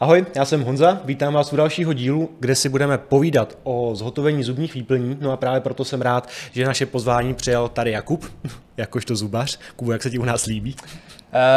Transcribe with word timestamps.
Ahoj, 0.00 0.26
já 0.36 0.44
jsem 0.44 0.62
Honza, 0.62 1.00
vítám 1.04 1.34
vás 1.34 1.52
u 1.52 1.56
dalšího 1.56 1.92
dílu, 1.92 2.30
kde 2.40 2.54
si 2.54 2.68
budeme 2.68 2.98
povídat 2.98 3.58
o 3.62 3.90
zhotovení 3.94 4.42
zubních 4.42 4.74
výplní. 4.74 5.16
No 5.20 5.32
a 5.32 5.36
právě 5.36 5.60
proto 5.60 5.84
jsem 5.84 6.02
rád, 6.02 6.28
že 6.52 6.64
naše 6.64 6.86
pozvání 6.86 7.34
přijal 7.34 7.68
tady 7.68 7.90
Jakub, 7.90 8.24
jakožto 8.76 9.16
zubař. 9.16 9.58
Kubu, 9.76 9.92
jak 9.92 10.02
se 10.02 10.10
ti 10.10 10.18
u 10.18 10.24
nás 10.24 10.46
líbí? 10.46 10.76
Uh, 10.80 10.90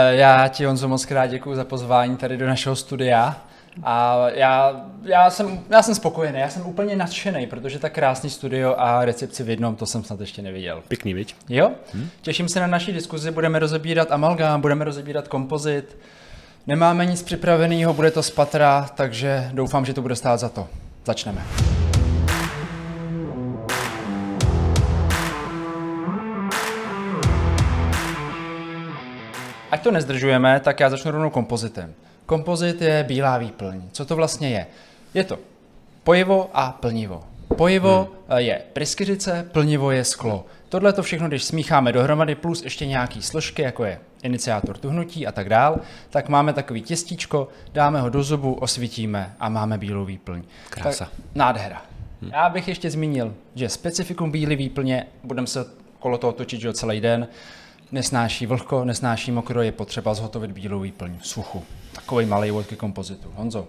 já 0.09 0.47
ti 0.47 0.65
Honzo 0.65 0.87
moc 0.87 1.05
krát 1.05 1.27
děkuji 1.27 1.55
za 1.55 1.63
pozvání 1.63 2.17
tady 2.17 2.37
do 2.37 2.47
našeho 2.47 2.75
studia. 2.75 3.41
A 3.83 4.25
já, 4.29 4.85
já, 5.03 5.29
jsem, 5.29 5.59
já 5.69 5.81
jsem 5.81 5.95
spokojený, 5.95 6.39
já 6.39 6.49
jsem 6.49 6.65
úplně 6.65 6.95
nadšený, 6.95 7.47
protože 7.47 7.79
tak 7.79 7.93
krásný 7.93 8.29
studio 8.29 8.75
a 8.77 9.05
recepci 9.05 9.43
v 9.43 9.49
jednom, 9.49 9.75
to 9.75 9.85
jsem 9.85 10.03
snad 10.03 10.19
ještě 10.19 10.41
neviděl. 10.41 10.83
Pěkný, 10.87 11.13
viď? 11.13 11.35
Jo, 11.49 11.71
hmm. 11.93 12.09
těším 12.21 12.49
se 12.49 12.59
na 12.59 12.67
naší 12.67 12.91
diskuzi, 12.91 13.31
budeme 13.31 13.59
rozebírat 13.59 14.11
amalgám, 14.11 14.61
budeme 14.61 14.85
rozebírat 14.85 15.27
kompozit, 15.27 15.97
Nemáme 16.67 17.05
nic 17.05 17.23
připraveného, 17.23 17.93
bude 17.93 18.11
to 18.11 18.23
z 18.23 18.29
patra, 18.29 18.89
takže 18.95 19.49
doufám, 19.53 19.85
že 19.85 19.93
to 19.93 20.01
bude 20.01 20.15
stát 20.15 20.37
za 20.37 20.49
to. 20.49 20.67
Začneme. 21.05 21.41
Ať 29.71 29.83
to 29.83 29.91
nezdržujeme, 29.91 30.59
tak 30.59 30.79
já 30.79 30.89
začnu 30.89 31.11
rovnou 31.11 31.29
kompozitem. 31.29 31.93
Kompozit 32.25 32.81
je 32.81 33.03
bílá 33.07 33.37
výplň. 33.37 33.81
Co 33.91 34.05
to 34.05 34.15
vlastně 34.15 34.49
je? 34.49 34.67
Je 35.13 35.23
to 35.23 35.39
pojivo 36.03 36.49
a 36.53 36.71
plnivo. 36.71 37.23
Pojivo 37.57 38.07
hmm. 38.29 38.37
je 38.37 38.61
pryskyřice, 38.73 39.45
plnivo 39.51 39.91
je 39.91 40.03
sklo. 40.03 40.45
Tohle 40.71 40.93
to 40.93 41.03
všechno, 41.03 41.27
když 41.27 41.43
smícháme 41.43 41.91
dohromady, 41.91 42.35
plus 42.35 42.63
ještě 42.63 42.85
nějaký 42.85 43.21
složky, 43.21 43.61
jako 43.61 43.85
je 43.85 43.99
iniciátor 44.23 44.77
tuhnutí 44.77 45.27
a 45.27 45.31
tak 45.31 45.49
dál, 45.49 45.79
tak 46.09 46.29
máme 46.29 46.53
takový 46.53 46.81
těstíčko, 46.81 47.47
dáme 47.73 48.01
ho 48.01 48.09
do 48.09 48.23
zubu, 48.23 48.53
osvítíme 48.53 49.35
a 49.39 49.49
máme 49.49 49.77
bílou 49.77 50.05
výplň. 50.05 50.43
Krása. 50.69 51.05
Tak, 51.05 51.13
nádhera. 51.35 51.81
Hmm. 52.21 52.31
Já 52.31 52.49
bych 52.49 52.67
ještě 52.67 52.91
zmínil, 52.91 53.33
že 53.55 53.69
specifikum 53.69 54.31
bílé 54.31 54.55
výplně, 54.55 55.07
budeme 55.23 55.47
se 55.47 55.65
kolo 55.99 56.17
toho 56.17 56.33
točit 56.33 56.61
že 56.61 56.73
celý 56.73 57.01
den, 57.01 57.27
nesnáší 57.91 58.45
vlhko, 58.45 58.85
nesnáší 58.85 59.31
mokro, 59.31 59.61
je 59.61 59.71
potřeba 59.71 60.13
zhotovit 60.13 60.51
bílou 60.51 60.79
výplň 60.79 61.17
v 61.17 61.27
suchu. 61.27 61.63
Takový 61.93 62.25
malý 62.25 62.51
úvod 62.51 62.65
ke 62.65 62.75
kompozitu. 62.75 63.31
Honzo, 63.35 63.67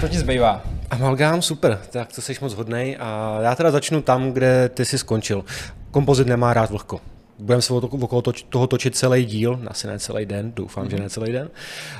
co 0.00 0.08
ti 0.08 0.18
zbývá? 0.18 0.62
Amalgám, 0.90 1.42
super, 1.42 1.78
tak 1.90 2.12
to 2.12 2.20
jsi 2.20 2.34
moc 2.40 2.54
hodnej 2.54 2.96
a 3.00 3.38
já 3.42 3.54
teda 3.54 3.70
začnu 3.70 4.02
tam, 4.02 4.32
kde 4.32 4.68
ty 4.68 4.84
jsi 4.84 4.98
skončil. 4.98 5.44
Kompozit 5.90 6.26
nemá 6.26 6.54
rád 6.54 6.70
vlhko. 6.70 7.00
Budeme 7.38 7.62
se 7.62 7.72
okolo 7.72 8.22
toho 8.48 8.66
točit 8.66 8.96
celý 8.96 9.24
díl, 9.24 9.60
asi 9.66 9.86
ne 9.86 9.98
celý 9.98 10.26
den, 10.26 10.52
doufám, 10.52 10.84
mm-hmm. 10.84 10.90
že 10.90 11.02
ne 11.02 11.10
celý 11.10 11.32
den. 11.32 11.50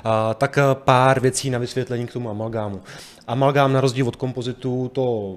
A, 0.04 0.34
tak 0.34 0.58
eh, 0.58 0.62
pár 0.74 1.20
věcí 1.20 1.50
na 1.50 1.58
vysvětlení 1.58 2.06
k 2.06 2.12
tomu 2.12 2.30
amalgámu. 2.30 2.80
Amalgám 3.26 3.72
na 3.72 3.80
rozdíl 3.80 4.08
od 4.08 4.16
kompozitu 4.16 4.90
to 4.94 5.36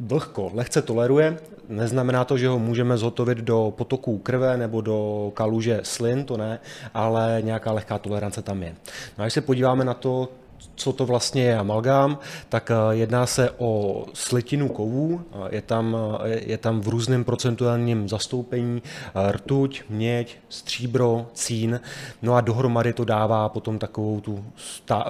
vlhko 0.00 0.50
lehce 0.54 0.82
toleruje, 0.82 1.36
neznamená 1.68 2.24
to, 2.24 2.38
že 2.38 2.48
ho 2.48 2.58
můžeme 2.58 2.96
zhotovit 2.96 3.38
do 3.38 3.72
potoků 3.76 4.18
krve 4.18 4.56
nebo 4.56 4.80
do 4.80 5.30
kaluže 5.34 5.80
slin, 5.82 6.24
to 6.24 6.36
ne, 6.36 6.58
ale 6.94 7.38
nějaká 7.40 7.72
lehká 7.72 7.98
tolerance 7.98 8.42
tam 8.42 8.62
je. 8.62 8.74
No 9.18 9.22
a 9.22 9.24
když 9.24 9.34
se 9.34 9.40
podíváme 9.40 9.84
na 9.84 9.94
to, 9.94 10.28
co 10.74 10.92
to 10.92 11.06
vlastně 11.06 11.42
je 11.42 11.58
amalgám, 11.58 12.18
tak 12.48 12.70
eh, 12.70 12.74
jedná 12.90 13.26
se 13.26 13.50
o 13.56 14.04
slitinu 14.14 14.68
kovů, 14.68 15.20
je 15.50 15.62
tam, 15.62 15.96
eh, 16.24 16.40
je 16.46 16.58
tam 16.58 16.80
v 16.80 16.88
různém 16.88 17.24
procentuálním 17.24 18.08
zastoupení 18.08 18.82
eh, 18.82 19.32
rtuť, 19.32 19.82
měď, 19.88 20.38
stříbro, 20.48 21.26
cín, 21.34 21.80
no 22.22 22.34
a 22.34 22.40
dohromady 22.40 22.92
to 22.92 23.04
dává 23.04 23.48
potom 23.48 23.78
takovou 23.78 24.20
tu 24.20 24.44
sta, 24.56 25.06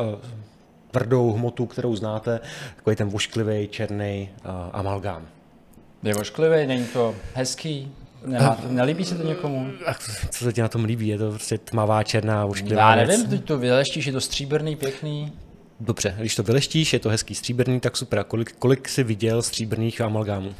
tvrdou 0.90 1.32
hmotu, 1.32 1.66
kterou 1.66 1.96
znáte, 1.96 2.40
takový 2.76 2.96
ten 2.96 3.08
vošklivý 3.08 3.68
černý 3.68 4.30
amalgám. 4.72 5.22
Je 6.02 6.14
vošklivý, 6.14 6.66
není 6.66 6.86
to 6.86 7.14
hezký? 7.34 7.92
Nemá, 8.26 8.58
nelíbí 8.68 9.04
se 9.04 9.14
to 9.14 9.22
někomu? 9.22 9.70
A 9.86 9.94
co 10.30 10.44
se 10.44 10.52
ti 10.52 10.60
na 10.60 10.68
tom 10.68 10.84
líbí? 10.84 11.08
Je 11.08 11.18
to 11.18 11.30
prostě 11.30 11.58
tmavá, 11.58 12.02
černá, 12.02 12.46
vošklivá 12.46 12.90
Já 12.90 13.06
nevím, 13.06 13.26
teď 13.26 13.44
to 13.44 13.58
vyleštíš, 13.58 14.06
je 14.06 14.12
to 14.12 14.20
stříbrný, 14.20 14.76
pěkný. 14.76 15.32
Dobře, 15.80 16.14
když 16.18 16.36
to 16.36 16.42
vyleštíš, 16.42 16.92
je 16.92 16.98
to 16.98 17.08
hezký 17.08 17.34
stříbrný, 17.34 17.80
tak 17.80 17.96
super. 17.96 18.18
A 18.18 18.24
kolik, 18.24 18.52
kolik 18.52 18.88
jsi 18.88 19.04
viděl 19.04 19.42
stříbrných 19.42 20.00
amalgámů? 20.00 20.54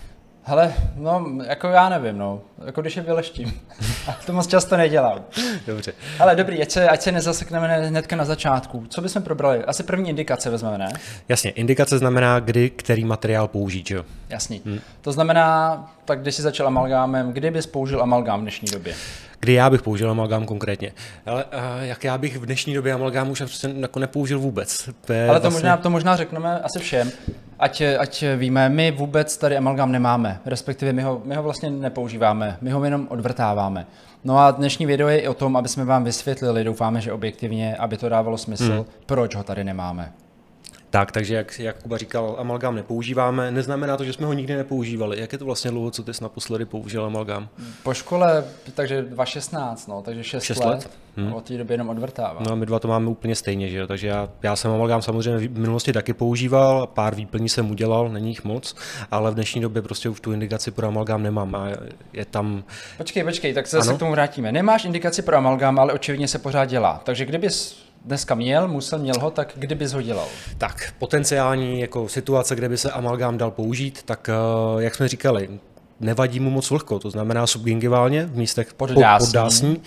Hele, 0.47 0.75
no, 0.97 1.27
jako 1.47 1.69
já 1.69 1.89
nevím, 1.89 2.19
no. 2.19 2.41
Jako 2.65 2.81
když 2.81 2.97
je 2.97 3.03
vyleštím. 3.03 3.61
A 4.07 4.13
to 4.27 4.33
moc 4.33 4.47
často 4.47 4.77
nedělám. 4.77 5.25
Dobře. 5.67 5.93
Ale 6.19 6.37
dobrý, 6.37 6.63
ať 6.63 6.71
se, 6.71 6.89
ať 6.89 7.03
se 7.03 7.13
nezasekneme 7.13 7.69
hnedka 7.69 8.17
na 8.17 8.25
začátku. 8.25 8.87
Co 8.89 9.01
bychom 9.01 9.23
probrali? 9.23 9.65
Asi 9.65 9.83
první 9.83 10.09
indikace 10.09 10.51
vezmeme, 10.51 10.79
ne? 10.79 10.93
Jasně, 11.29 11.51
indikace 11.51 11.99
znamená, 11.99 12.41
kdy 12.41 12.71
který 12.71 13.05
materiál 13.05 13.49
použít, 13.49 13.91
jo? 13.91 14.05
Jasný. 14.29 14.63
Hmm. 14.65 14.81
To 15.01 15.13
znamená, 15.13 15.85
tak 16.05 16.21
když 16.21 16.35
jsi 16.35 16.43
začal 16.43 16.67
amalgámem, 16.67 17.33
kdy 17.33 17.51
bys 17.51 17.67
použil 17.67 18.03
amalgám 18.03 18.41
v 18.41 18.43
dnešní 18.43 18.69
době? 18.73 18.95
Kdy 19.45 19.53
já 19.53 19.71
bych 19.71 19.83
použil 19.83 20.11
amalgám 20.11 20.47
konkrétně. 20.47 20.93
Ale 21.27 21.45
uh, 21.45 21.51
jak 21.81 22.05
já 22.05 22.19
bych 22.19 22.37
v 22.37 22.47
dnešní 22.47 22.75
době 22.75 22.93
amalgám 22.93 23.31
už 23.31 23.39
prostě 23.39 23.75
jako 23.77 23.99
nepoužil 23.99 24.39
vůbec. 24.39 24.85
To 24.85 25.13
Ale 25.13 25.27
to, 25.27 25.31
vlastně... 25.31 25.51
možná, 25.51 25.77
to 25.77 25.91
možná 25.91 26.17
řekneme 26.17 26.59
asi 26.59 26.79
všem, 26.79 27.11
ať, 27.59 27.83
ať 27.99 28.25
víme, 28.37 28.69
my 28.69 28.91
vůbec 28.91 29.37
tady 29.37 29.57
amalgám 29.57 29.93
nemáme, 29.93 30.41
respektive 30.47 30.93
my 30.93 31.03
ho, 31.03 31.23
my 31.25 31.35
ho 31.35 31.43
vlastně 31.43 31.71
nepoužíváme, 31.71 32.57
my 32.61 32.71
ho 32.71 32.85
jenom 32.85 33.07
odvrtáváme. 33.11 33.87
No 34.25 34.39
a 34.39 34.51
dnešní 34.51 34.87
video 34.87 35.09
je 35.09 35.19
i 35.19 35.29
o 35.29 35.35
tom, 35.35 35.57
aby 35.57 35.69
jsme 35.69 35.85
vám 35.85 36.05
vysvětlili, 36.05 36.65
doufáme, 36.65 37.01
že 37.01 37.13
objektivně, 37.13 37.77
aby 37.77 37.97
to 37.97 38.09
dávalo 38.09 38.39
smysl, 38.39 38.73
hmm. 38.73 38.85
proč 39.07 39.35
ho 39.35 39.43
tady 39.43 39.65
nemáme. 39.65 40.13
Tak, 40.95 41.13
takže 41.13 41.35
jak, 41.35 41.59
jak 41.59 41.83
Kuba 41.83 41.99
říkal, 41.99 42.37
amalgám 42.39 42.75
nepoužíváme. 42.75 43.51
Neznamená 43.51 43.97
to, 43.97 44.05
že 44.05 44.13
jsme 44.13 44.27
ho 44.27 44.33
nikdy 44.33 44.57
nepoužívali. 44.57 45.21
Jak 45.21 45.33
je 45.33 45.39
to 45.39 45.45
vlastně 45.45 45.71
dlouho, 45.71 45.91
co 45.91 46.03
ty 46.03 46.15
jsi 46.15 46.23
naposledy 46.23 46.65
použil 46.65 47.05
amalgám? 47.05 47.49
Po 47.83 47.95
škole, 47.95 48.45
takže 48.75 49.03
2016, 49.03 49.87
no, 49.87 50.03
takže 50.03 50.25
6, 50.25 50.43
6 50.43 50.59
let. 50.59 50.67
let. 50.67 50.91
Hmm. 51.17 51.33
Od 51.33 51.45
té 51.45 51.59
doby 51.59 51.75
jenom 51.75 51.89
odvrtávám. 51.89 52.43
No 52.47 52.53
a 52.53 52.55
my 52.55 52.67
dva 52.67 52.79
to 52.79 52.89
máme 52.89 53.09
úplně 53.09 53.35
stejně, 53.35 53.69
že 53.69 53.79
jo? 53.79 53.87
Takže 53.87 54.07
já, 54.09 54.29
já 54.43 54.57
jsem 54.57 54.71
amalgám 54.71 55.03
samozřejmě 55.03 55.49
v 55.49 55.59
minulosti 55.59 55.93
taky 55.93 56.13
používal, 56.13 56.87
pár 56.87 57.15
výplní 57.15 57.49
jsem 57.49 57.71
udělal, 57.71 58.09
není 58.09 58.29
jich 58.29 58.45
moc, 58.45 58.77
ale 59.11 59.31
v 59.31 59.35
dnešní 59.35 59.61
době 59.61 59.83
prostě 59.83 60.09
už 60.09 60.21
tu 60.21 60.33
indikaci 60.33 60.71
pro 60.71 60.87
amalgám 60.87 61.23
nemám 61.23 61.55
a 61.55 61.69
je 62.13 62.25
tam... 62.25 62.65
Počkej, 62.97 63.25
počkej, 63.25 63.55
tak 63.55 63.67
se 63.67 63.77
zase 63.77 63.95
k 63.95 63.99
tomu 63.99 64.11
vrátíme. 64.11 64.53
Nemáš 64.53 64.85
indikaci 64.85 65.23
pro 65.23 65.37
amalgám, 65.37 65.79
ale 65.79 65.93
očividně 65.93 66.29
se 66.29 66.39
pořád 66.39 66.65
dělá. 66.65 67.01
Takže 67.05 67.25
kdybys 67.25 67.84
dneska 68.05 68.35
měl, 68.35 68.69
musel, 68.69 68.99
měl 68.99 69.15
ho, 69.21 69.31
tak 69.31 69.53
kdy 69.55 69.75
bys 69.75 69.93
ho 69.93 70.03
dělal? 70.03 70.27
Tak, 70.59 70.95
potenciální 70.99 71.81
jako 71.81 72.09
situace, 72.09 72.55
kde 72.55 72.69
by 72.69 72.77
se 72.77 72.91
amalgám 72.91 73.39
dal 73.39 73.51
použít, 73.51 74.03
tak 74.03 74.29
eh, 74.29 74.83
jak 74.83 74.95
jsme 74.95 75.09
říkali, 75.09 75.49
nevadí 76.01 76.41
mu 76.41 76.51
moc 76.51 76.71
vlhko, 76.71 76.99
to 76.99 77.11
znamená 77.11 77.47
subgingiválně 77.47 78.27
v 78.27 78.37
místech 78.37 78.75
poddásní, 78.75 79.27
poddásní 79.27 79.81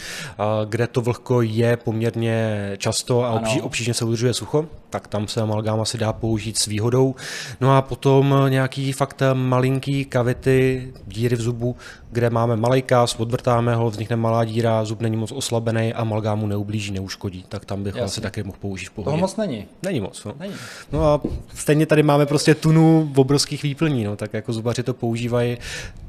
kde 0.70 0.88
to 0.88 1.02
vlhko 1.02 1.42
je 1.42 1.78
poměrně 1.78 2.72
často 2.78 3.24
a 3.24 3.32
obří, 3.32 3.62
obtížně 3.62 3.94
se 3.94 4.06
udržuje 4.06 4.34
sucho, 4.34 4.66
tak 4.90 5.08
tam 5.08 5.28
se 5.28 5.42
amalgám 5.42 5.82
asi 5.82 5.98
dá 5.98 6.14
použít 6.14 6.58
s 6.58 6.66
výhodou. 6.66 7.16
No 7.62 7.78
a 7.78 7.82
potom 7.82 8.36
nějaký 8.48 8.94
fakt 8.94 9.22
malinký 9.34 10.06
kavity, 10.06 10.94
díry 11.08 11.36
v 11.36 11.42
zubu, 11.42 11.76
kde 12.12 12.30
máme 12.30 12.56
malý 12.56 12.82
kás, 12.82 13.16
odvrtáme 13.20 13.76
ho, 13.76 13.90
vznikne 13.90 14.16
malá 14.16 14.46
díra, 14.46 14.86
zub 14.86 15.02
není 15.02 15.18
moc 15.18 15.32
oslabený 15.32 15.94
a 15.94 16.02
amalgámu 16.02 16.48
neublíží, 16.48 16.92
neuškodí, 16.92 17.46
tak 17.50 17.66
tam 17.66 17.84
bych 17.84 17.98
asi 17.98 18.22
také 18.22 18.44
mohl 18.44 18.58
použít 18.62 18.86
v 18.86 18.92
pohodě. 18.92 19.06
Toho 19.06 19.18
moc 19.18 19.36
není. 19.36 19.66
Není 19.84 20.00
moc. 20.00 20.26
No. 20.26 20.34
Není. 20.40 20.54
no 20.92 21.06
a 21.06 21.22
stejně 21.56 21.86
tady 21.86 22.04
máme 22.04 22.26
prostě 22.26 22.56
tunu 22.56 23.12
obrovských 23.16 23.64
výplní, 23.64 24.04
no, 24.04 24.16
tak 24.16 24.34
jako 24.34 24.54
zubaři 24.54 24.84
to 24.84 24.94
používají 24.94 25.58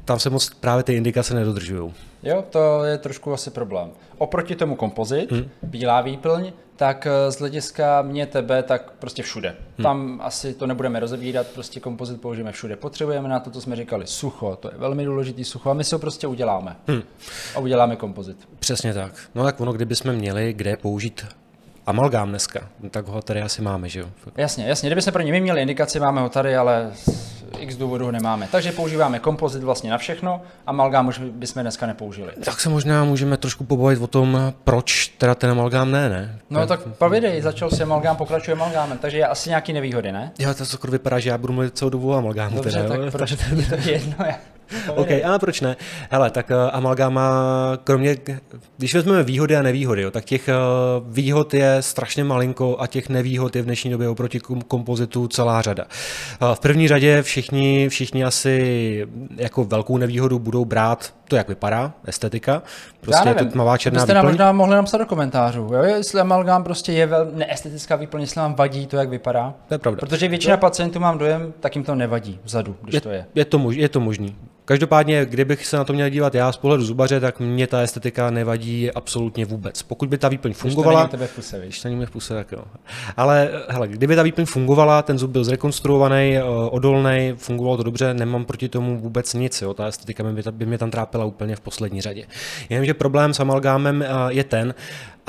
tam 0.09 0.19
se 0.19 0.29
moc 0.29 0.49
právě 0.49 0.83
ty 0.83 0.93
indikace 0.93 1.33
nedodržují. 1.33 1.93
Jo, 2.23 2.43
to 2.49 2.83
je 2.83 2.97
trošku 2.97 3.33
asi 3.33 3.51
problém. 3.51 3.89
Oproti 4.17 4.55
tomu 4.55 4.75
kompozit, 4.75 5.31
hmm. 5.31 5.49
bílá 5.63 6.01
výplň, 6.01 6.51
tak 6.75 7.07
eh, 7.07 7.31
z 7.31 7.39
hlediska 7.39 8.01
mě, 8.01 8.25
tebe, 8.25 8.63
tak 8.63 8.91
prostě 8.91 9.23
všude. 9.23 9.49
Hmm. 9.49 9.83
Tam 9.83 10.19
asi 10.23 10.53
to 10.53 10.67
nebudeme 10.67 10.99
rozebírat, 10.99 11.47
prostě 11.47 11.79
kompozit 11.79 12.21
použijeme 12.21 12.51
všude. 12.51 12.75
Potřebujeme 12.75 13.29
na 13.29 13.39
to, 13.39 13.51
co 13.51 13.61
jsme 13.61 13.75
říkali, 13.75 14.07
sucho, 14.07 14.55
to 14.55 14.67
je 14.71 14.77
velmi 14.77 15.05
důležitý 15.05 15.43
sucho 15.43 15.69
a 15.69 15.73
my 15.73 15.83
si 15.83 15.95
ho 15.95 15.99
prostě 15.99 16.27
uděláme. 16.27 16.75
Hmm. 16.87 17.01
A 17.55 17.59
uděláme 17.59 17.95
kompozit. 17.95 18.37
Přesně 18.59 18.93
tak. 18.93 19.13
No 19.35 19.43
tak 19.43 19.61
ono, 19.61 19.73
kdybychom 19.73 20.13
měli 20.13 20.53
kde 20.53 20.77
použít 20.77 21.25
amalgám 21.85 22.29
dneska, 22.29 22.69
tak 22.91 23.07
ho 23.07 23.21
tady 23.21 23.41
asi 23.41 23.61
máme, 23.61 23.89
že 23.89 23.99
jo? 23.99 24.09
Jasně, 24.37 24.65
jasně. 24.67 24.89
Kdyby 24.89 25.01
jsme 25.01 25.11
pro 25.11 25.21
ně 25.21 25.41
měli 25.41 25.61
indikaci, 25.61 25.99
máme 25.99 26.21
ho 26.21 26.29
tady, 26.29 26.55
ale 26.55 26.91
x 27.59 27.75
důvodů 27.75 28.05
ho 28.05 28.11
nemáme. 28.11 28.47
Takže 28.51 28.71
používáme 28.71 29.19
kompozit 29.19 29.63
vlastně 29.63 29.91
na 29.91 29.97
všechno, 29.97 30.41
amalgám 30.67 31.07
už 31.07 31.19
bychom 31.19 31.61
dneska 31.61 31.85
nepoužili. 31.85 32.31
Tak 32.43 32.59
se 32.59 32.69
možná 32.69 33.03
můžeme 33.03 33.37
trošku 33.37 33.63
pobavit 33.63 34.01
o 34.01 34.07
tom, 34.07 34.53
proč 34.63 35.07
teda 35.07 35.35
ten 35.35 35.51
amalgám 35.51 35.91
ne, 35.91 36.09
ne? 36.09 36.39
No 36.49 36.67
tak 36.67 36.79
povědej, 36.97 37.41
začal 37.41 37.69
se 37.69 37.83
amalgám, 37.83 38.15
pokračuje 38.15 38.55
amalgámem, 38.55 38.97
takže 38.97 39.17
je 39.17 39.27
asi 39.27 39.49
nějaký 39.49 39.73
nevýhody, 39.73 40.11
ne? 40.11 40.31
Jo, 40.39 40.53
to 40.53 40.65
skoro 40.65 40.91
vypadá, 40.91 41.19
že 41.19 41.29
já 41.29 41.37
budu 41.37 41.53
mluvit 41.53 41.77
celou 41.77 41.89
dobu 41.89 42.09
o 42.09 42.13
amalgámu. 42.13 42.55
Dobře, 42.55 42.81
teda, 42.81 42.89
tak 42.89 43.11
proč 43.11 43.35
to 43.69 43.75
je 43.75 43.91
jedno? 43.91 44.15
OK, 44.95 45.11
a 45.11 45.39
proč 45.39 45.61
ne? 45.61 45.75
Hele, 46.09 46.31
tak 46.31 46.49
uh, 46.49 46.55
amalgáma, 46.71 47.31
kromě, 47.83 48.17
když 48.77 48.95
vezmeme 48.95 49.23
výhody 49.23 49.55
a 49.55 49.61
nevýhody, 49.61 50.01
jo, 50.01 50.11
tak 50.11 50.25
těch 50.25 50.47
uh, 50.47 51.13
výhod 51.13 51.53
je 51.53 51.77
strašně 51.79 52.23
malinko 52.23 52.77
a 52.79 52.87
těch 52.87 53.09
nevýhod 53.09 53.55
je 53.55 53.61
v 53.61 53.65
dnešní 53.65 53.91
době 53.91 54.09
oproti 54.09 54.39
kompozitu 54.67 55.27
celá 55.27 55.61
řada. 55.61 55.85
Uh, 56.41 56.55
v 56.55 56.59
první 56.59 56.87
řadě 56.87 57.21
všichni, 57.21 57.89
všichni 57.89 58.25
asi 58.25 59.07
jako 59.35 59.63
velkou 59.63 59.97
nevýhodu 59.97 60.39
budou 60.39 60.65
brát 60.65 61.13
to, 61.29 61.35
jak 61.35 61.47
vypadá, 61.47 61.93
estetika. 62.05 62.61
Prostě 63.01 63.29
je 63.29 63.35
to 63.35 63.45
tmavá 63.45 63.77
černá 63.77 63.97
Byste 63.97 64.13
nám 64.13 64.25
možná 64.25 64.51
mohli 64.51 64.75
napsat 64.75 64.97
do 64.97 65.05
komentářů, 65.05 65.69
jo? 65.73 65.83
jestli 65.83 66.21
amalgám 66.21 66.63
prostě 66.63 66.91
je 66.91 67.05
vel, 67.05 67.27
neestetická 67.33 67.95
výplň, 67.95 68.21
jestli 68.21 68.41
vám 68.41 68.55
vadí 68.55 68.87
to, 68.87 68.97
jak 68.97 69.09
vypadá. 69.09 69.53
To 69.67 69.73
je 69.73 69.77
pravda. 69.77 69.99
Protože 69.99 70.27
většina 70.27 70.53
jo. 70.53 70.57
pacientů 70.57 70.99
mám 70.99 71.17
dojem, 71.17 71.53
tak 71.59 71.75
jim 71.75 71.85
to 71.85 71.95
nevadí 71.95 72.39
vzadu, 72.43 72.75
když 72.81 72.93
je, 72.93 73.01
to 73.01 73.09
je. 73.09 73.25
Je 73.35 73.45
to, 73.45 73.59
mož, 73.59 73.75
je 73.75 73.89
to 73.89 73.99
možný. 73.99 74.35
Každopádně, 74.69 75.25
kdybych 75.25 75.65
se 75.65 75.77
na 75.77 75.83
to 75.83 75.93
měl 75.93 76.09
dívat 76.09 76.35
já 76.35 76.51
z 76.51 76.57
pohledu 76.57 76.83
zubaře, 76.83 77.19
tak 77.19 77.39
mě 77.39 77.67
ta 77.67 77.79
estetika 77.79 78.29
nevadí 78.29 78.91
absolutně 78.91 79.45
vůbec. 79.45 79.83
Pokud 79.83 80.09
by 80.09 80.17
ta 80.17 80.27
výplň 80.27 80.53
fungovala. 80.53 81.01
Když 81.01 81.11
to 81.11 81.17
není 81.17 81.27
v 81.27 81.35
puse, 81.35 81.81
to 81.81 81.87
není 81.87 82.05
v 82.05 82.11
puse, 82.11 82.33
tak 82.33 82.51
jo. 82.51 82.63
Ale 83.17 83.49
hele, 83.67 83.87
kdyby 83.87 84.15
ta 84.15 84.23
výplň 84.23 84.45
fungovala, 84.45 85.01
ten 85.01 85.19
zub 85.19 85.31
byl 85.31 85.43
zrekonstruovaný, 85.43 86.37
eh, 86.37 86.43
odolný, 86.69 87.33
fungovalo 87.37 87.77
to 87.77 87.83
dobře, 87.83 88.13
nemám 88.13 88.45
proti 88.45 88.69
tomu 88.69 88.97
vůbec 88.97 89.33
nic. 89.33 89.61
Jo. 89.61 89.73
Ta 89.73 89.87
estetika 89.87 90.23
by, 90.23 90.43
by 90.51 90.65
mě 90.65 90.77
tam 90.77 90.91
trápila 90.91 91.25
úplně 91.25 91.55
v 91.55 91.61
poslední 91.61 92.01
řadě. 92.01 92.25
Jenomže 92.69 92.93
problém 92.93 93.33
s 93.33 93.39
amalgámem 93.39 94.01
eh, 94.01 94.07
je 94.27 94.43
ten, 94.43 94.73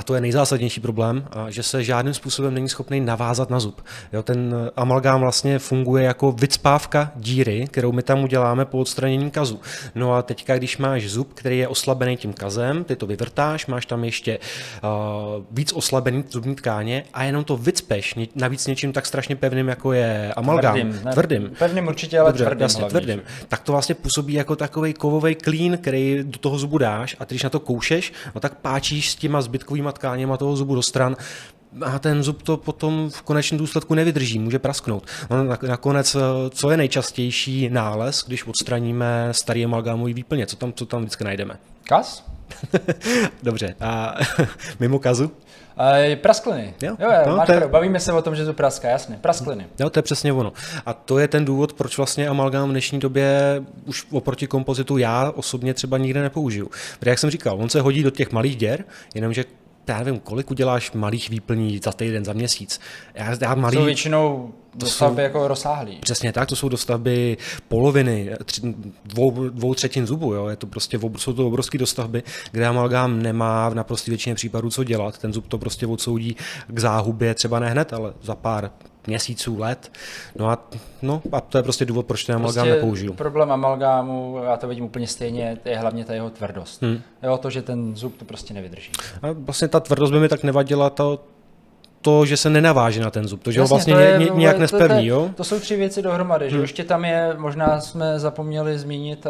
a 0.00 0.02
to 0.02 0.14
je 0.14 0.20
nejzásadnější 0.20 0.80
problém, 0.80 1.24
že 1.48 1.62
se 1.62 1.84
žádným 1.84 2.14
způsobem 2.14 2.54
není 2.54 2.68
schopný 2.68 3.00
navázat 3.00 3.50
na 3.50 3.60
zub. 3.60 3.80
Jo, 4.12 4.22
ten 4.22 4.54
amalgám 4.76 5.20
vlastně 5.20 5.58
funguje 5.58 6.04
jako 6.04 6.32
vycpávka 6.32 7.12
díry, 7.16 7.66
kterou 7.70 7.92
my 7.92 8.02
tam 8.02 8.24
uděláme 8.24 8.64
po 8.64 8.78
odstranění 8.78 9.30
kazu. 9.30 9.60
No 9.94 10.14
a 10.14 10.22
teďka, 10.22 10.58
když 10.58 10.78
máš 10.78 11.10
zub, 11.10 11.34
který 11.34 11.58
je 11.58 11.68
oslabený 11.68 12.16
tím 12.16 12.32
kazem, 12.32 12.84
ty 12.84 12.96
to 12.96 13.06
vyvrtáš, 13.06 13.66
máš 13.66 13.86
tam 13.86 14.04
ještě 14.04 14.38
uh, 14.38 15.44
víc 15.50 15.72
oslabený 15.72 16.24
zubní 16.30 16.54
tkáně 16.54 17.04
a 17.14 17.24
jenom 17.24 17.44
to 17.44 17.56
vycpeš, 17.56 18.14
navíc 18.34 18.66
něčím 18.66 18.92
tak 18.92 19.06
strašně 19.06 19.36
pevným, 19.36 19.68
jako 19.68 19.92
je 19.92 20.32
amalgám. 20.36 20.74
Tvrdým. 20.74 21.00
Ne, 21.04 21.12
tvrdým. 21.12 21.50
Pevným 21.58 21.86
určitě, 21.86 22.18
ale 22.18 22.28
Dobře, 22.28 22.44
tvrdým. 22.44 22.62
Jasně, 22.62 22.84
tvrdým. 22.84 23.22
Tak 23.48 23.60
to 23.60 23.72
vlastně 23.72 23.94
působí 23.94 24.34
jako 24.34 24.56
takový 24.56 24.94
kovový 24.94 25.34
klín, 25.34 25.78
který 25.78 26.20
do 26.22 26.38
toho 26.38 26.58
zubu 26.58 26.78
dáš 26.78 27.16
a 27.18 27.24
když 27.24 27.42
na 27.42 27.50
to 27.50 27.60
koušeš, 27.60 28.12
no 28.34 28.40
tak 28.40 28.54
páčíš 28.54 29.10
s 29.10 29.16
těma 29.16 29.42
zbytkovými 29.42 29.89
tkáněma 29.92 30.36
toho 30.36 30.56
zubu 30.56 30.74
do 30.74 30.82
stran, 30.82 31.16
a 31.82 31.98
ten 31.98 32.22
zub 32.22 32.42
to 32.42 32.56
potom 32.56 33.10
v 33.10 33.22
konečném 33.22 33.58
důsledku 33.58 33.94
nevydrží, 33.94 34.38
může 34.38 34.58
prasknout. 34.58 35.06
No, 35.30 35.44
nakonec, 35.68 36.16
co 36.50 36.70
je 36.70 36.76
nejčastější 36.76 37.68
nález, 37.68 38.24
když 38.26 38.46
odstraníme 38.46 39.28
starý 39.32 39.64
amalgámový 39.64 40.14
výplně? 40.14 40.46
Co 40.46 40.56
tam, 40.56 40.72
co 40.72 40.86
tam 40.86 41.00
vždycky 41.00 41.24
najdeme? 41.24 41.58
Kas? 41.84 42.24
Dobře. 43.42 43.74
A 43.80 44.14
mimo 44.80 44.98
kazu? 44.98 45.24
Uh, 45.24 46.16
praskliny. 46.16 46.74
Jo, 46.82 46.96
jo, 46.98 47.10
jo 47.12 47.22
no, 47.26 47.36
máš 47.36 47.48
je... 47.48 47.68
Bavíme 47.68 48.00
se 48.00 48.12
o 48.12 48.22
tom, 48.22 48.36
že 48.36 48.44
to 48.44 48.52
praská, 48.52 48.88
jasně. 48.88 49.18
Praskliny. 49.20 49.66
Jo, 49.78 49.90
to 49.90 49.98
je 49.98 50.02
přesně 50.02 50.32
ono. 50.32 50.52
A 50.86 50.92
to 50.92 51.18
je 51.18 51.28
ten 51.28 51.44
důvod, 51.44 51.72
proč 51.72 51.96
vlastně 51.96 52.28
amalgám 52.28 52.68
v 52.68 52.72
dnešní 52.72 52.98
době 52.98 53.40
už 53.86 54.06
oproti 54.10 54.46
kompozitu 54.46 54.98
já 54.98 55.32
osobně 55.36 55.74
třeba 55.74 55.98
nikde 55.98 56.22
nepoužiju. 56.22 56.70
Protože 56.98 57.10
jak 57.10 57.18
jsem 57.18 57.30
říkal, 57.30 57.56
on 57.60 57.68
se 57.68 57.80
hodí 57.80 58.02
do 58.02 58.10
těch 58.10 58.32
malých 58.32 58.56
děr, 58.56 58.84
jenomže 59.14 59.44
já 59.90 59.98
nevím, 59.98 60.20
kolik 60.20 60.50
uděláš 60.50 60.92
malých 60.92 61.30
výplní 61.30 61.80
za 61.84 61.92
týden, 61.92 62.24
za 62.24 62.32
měsíc. 62.32 62.80
Já, 63.14 63.36
já 63.40 63.54
malý, 63.54 63.76
jsou 63.76 63.84
většinou 63.84 64.52
dostavby 64.74 65.22
jsou, 65.22 65.22
jako 65.22 65.48
rozsáhlý. 65.48 65.98
Přesně 66.00 66.32
tak, 66.32 66.48
to 66.48 66.56
jsou 66.56 66.68
dostavby 66.68 67.36
poloviny, 67.68 68.30
tři, 68.44 68.74
dvou, 69.04 69.48
dvou 69.48 69.74
třetin 69.74 70.06
zubu, 70.06 70.34
jo. 70.34 70.48
Je 70.48 70.56
to 70.56 70.66
prostě, 70.66 70.98
jsou 71.16 71.32
to 71.32 71.46
obrovské 71.46 71.78
dostavby, 71.78 72.22
kde 72.52 72.66
amalgám 72.66 73.22
nemá 73.22 73.68
v 73.68 73.74
naprosté 73.74 74.10
většině 74.10 74.34
případů 74.34 74.70
co 74.70 74.84
dělat. 74.84 75.18
Ten 75.18 75.32
zub 75.32 75.46
to 75.48 75.58
prostě 75.58 75.86
odsoudí 75.86 76.36
k 76.68 76.78
záhubě, 76.78 77.34
třeba 77.34 77.58
ne 77.58 77.70
hned, 77.70 77.92
ale 77.92 78.12
za 78.22 78.34
pár 78.34 78.70
měsíců, 79.10 79.58
let. 79.58 79.92
No 80.36 80.48
a, 80.48 80.68
no 81.02 81.22
a 81.32 81.40
to 81.40 81.58
je 81.58 81.62
prostě 81.62 81.84
důvod, 81.84 82.06
proč 82.06 82.24
ten 82.24 82.36
amalgám 82.36 82.64
prostě 82.64 82.76
nepoužiju. 82.76 83.12
Problém 83.12 83.52
amalgámu, 83.52 84.40
já 84.44 84.56
to 84.56 84.68
vidím 84.68 84.84
úplně 84.84 85.06
stejně, 85.06 85.58
je 85.64 85.78
hlavně 85.78 86.04
ta 86.04 86.14
jeho 86.14 86.30
tvrdost. 86.30 86.82
Hmm. 86.82 87.00
Jo, 87.22 87.38
to, 87.38 87.50
že 87.50 87.62
ten 87.62 87.96
zub 87.96 88.16
to 88.16 88.24
prostě 88.24 88.54
nevydrží. 88.54 88.92
A 89.22 89.26
vlastně 89.32 89.68
ta 89.68 89.80
tvrdost 89.80 90.12
by 90.12 90.20
mi 90.20 90.28
tak 90.28 90.42
nevadila, 90.42 90.90
to, 90.90 91.24
to, 92.02 92.26
že 92.26 92.36
se 92.36 92.50
nenaváže 92.50 93.00
na 93.00 93.10
ten 93.10 93.28
zub, 93.28 93.42
to, 93.42 93.52
že 93.52 93.60
Jasně, 93.60 93.64
ho 93.64 93.76
vlastně 93.76 93.94
je, 93.94 94.18
ně, 94.18 94.30
nějak 94.34 94.58
nespevní, 94.58 95.08
to, 95.08 95.16
to, 95.16 95.22
jo? 95.22 95.30
To 95.36 95.44
jsou 95.44 95.60
tři 95.60 95.76
věci 95.76 96.02
dohromady, 96.02 96.44
hmm. 96.48 96.56
že 96.56 96.60
ještě 96.60 96.84
tam 96.84 97.04
je, 97.04 97.34
možná 97.38 97.80
jsme 97.80 98.18
zapomněli 98.18 98.78
zmínit 98.78 99.26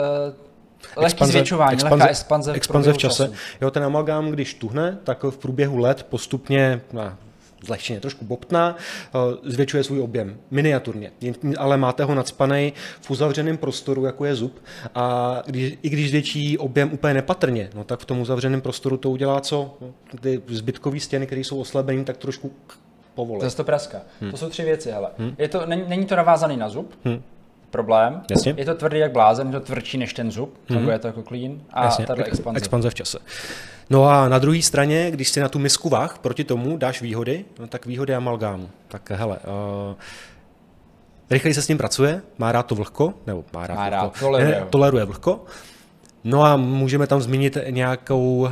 uh, 0.97 1.05
expanze, 1.05 1.33
zvětšování, 1.33 1.75
expanze, 1.75 1.95
lehká 1.95 2.11
expanze, 2.11 2.53
expanze 2.53 2.93
v 2.93 2.99
čase. 2.99 3.23
Času. 3.23 3.35
Jo, 3.61 3.71
ten 3.71 3.85
amalgám, 3.85 4.31
když 4.31 4.55
tuhne, 4.55 4.99
tak 5.05 5.25
v 5.25 5.39
průběhu 5.39 5.77
let 5.79 6.07
postupně, 6.11 6.81
na 6.93 7.19
zlehčeně 7.65 8.01
trošku 8.01 8.25
bobtná, 8.25 8.77
eh, 8.77 9.51
zvětšuje 9.51 9.85
svůj 9.85 10.01
objem 10.01 10.37
miniaturně, 10.51 11.13
ale 11.59 11.77
máte 11.77 12.05
ho 12.05 12.15
nadspaný 12.15 12.73
v 13.01 13.11
uzavřeném 13.11 13.57
prostoru, 13.57 14.05
jako 14.05 14.25
je 14.25 14.35
zub 14.35 14.63
a 14.95 15.37
když, 15.47 15.75
i 15.83 15.89
když 15.89 16.09
zvětší 16.09 16.59
objem 16.59 16.93
úplně 16.93 17.15
nepatrně, 17.15 17.71
no 17.75 17.85
tak 17.85 18.01
v 18.01 18.05
tom 18.05 18.21
uzavřeném 18.21 18.61
prostoru 18.61 18.97
to 18.97 19.11
udělá 19.11 19.41
co? 19.41 19.77
No, 19.81 19.93
ty 20.21 20.43
zbytkové 20.49 21.01
stěny, 21.01 21.27
které 21.27 21.41
jsou 21.41 21.61
oslabené, 21.61 22.05
tak 22.05 22.17
trošku 22.17 22.53
povolí. 23.15 23.41
Zase 23.41 23.57
to 23.57 23.65
praska. 23.65 24.01
Hmm. 24.21 24.31
To 24.31 24.37
jsou 24.37 24.49
tři 24.49 24.63
věci, 24.65 24.91
hele. 24.91 25.11
Hmm. 25.19 25.35
Je 25.39 25.49
to, 25.49 25.67
není, 25.67 25.83
není 25.87 26.07
to 26.07 26.17
navázaný 26.17 26.57
na 26.57 26.69
zub, 26.69 26.95
hmm 27.05 27.23
problém. 27.71 28.23
Jasně. 28.31 28.55
Je 28.57 28.65
to 28.65 28.75
tvrdý 28.75 28.99
jak 28.99 29.13
blázen, 29.13 29.47
je 29.47 29.53
to 29.53 29.61
tvrdší 29.61 29.99
než 29.99 30.15
ten 30.15 30.31
zub, 30.31 30.55
mm-hmm. 30.69 30.91
je 30.91 30.99
to 30.99 31.07
jako 31.07 31.23
klín 31.23 31.63
a 31.71 31.85
Jasně. 31.85 32.07
tady 32.07 32.25
expanze. 32.25 32.59
expanze 32.59 32.91
v 32.91 32.95
čase. 32.95 33.19
No 33.91 34.05
a 34.05 34.29
na 34.29 34.39
druhé 34.39 34.63
straně, 34.63 35.11
když 35.11 35.29
si 35.29 35.41
na 35.41 35.49
tu 35.49 35.59
misku 35.59 35.89
vah 35.89 36.19
proti 36.19 36.45
tomu 36.45 36.77
dáš 36.77 37.03
výhody, 37.03 37.45
no 37.59 37.67
tak 37.67 37.87
výhody 37.87 38.15
amalgámu. 38.15 38.71
Tak 38.89 39.11
hele, 39.11 39.39
uh, 39.39 39.95
rychleji 41.31 41.55
se 41.55 41.63
s 41.63 41.69
ním 41.69 41.79
pracuje, 41.79 42.23
má 42.39 42.53
rád 42.53 42.63
to 42.63 42.75
vlhko, 42.75 43.15
nebo 43.27 43.45
má 43.53 43.67
rád, 43.67 43.75
má 43.75 43.91
rád 43.91 44.03
vlhko, 44.03 44.19
toleruje. 44.21 44.61
Ne, 44.61 44.67
toleruje 44.71 45.05
vlhko. 45.05 45.45
No 46.25 46.43
a 46.43 46.57
můžeme 46.57 47.07
tam 47.07 47.21
zmínit 47.21 47.59
nějakou 47.71 48.51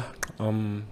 um, 0.49 0.85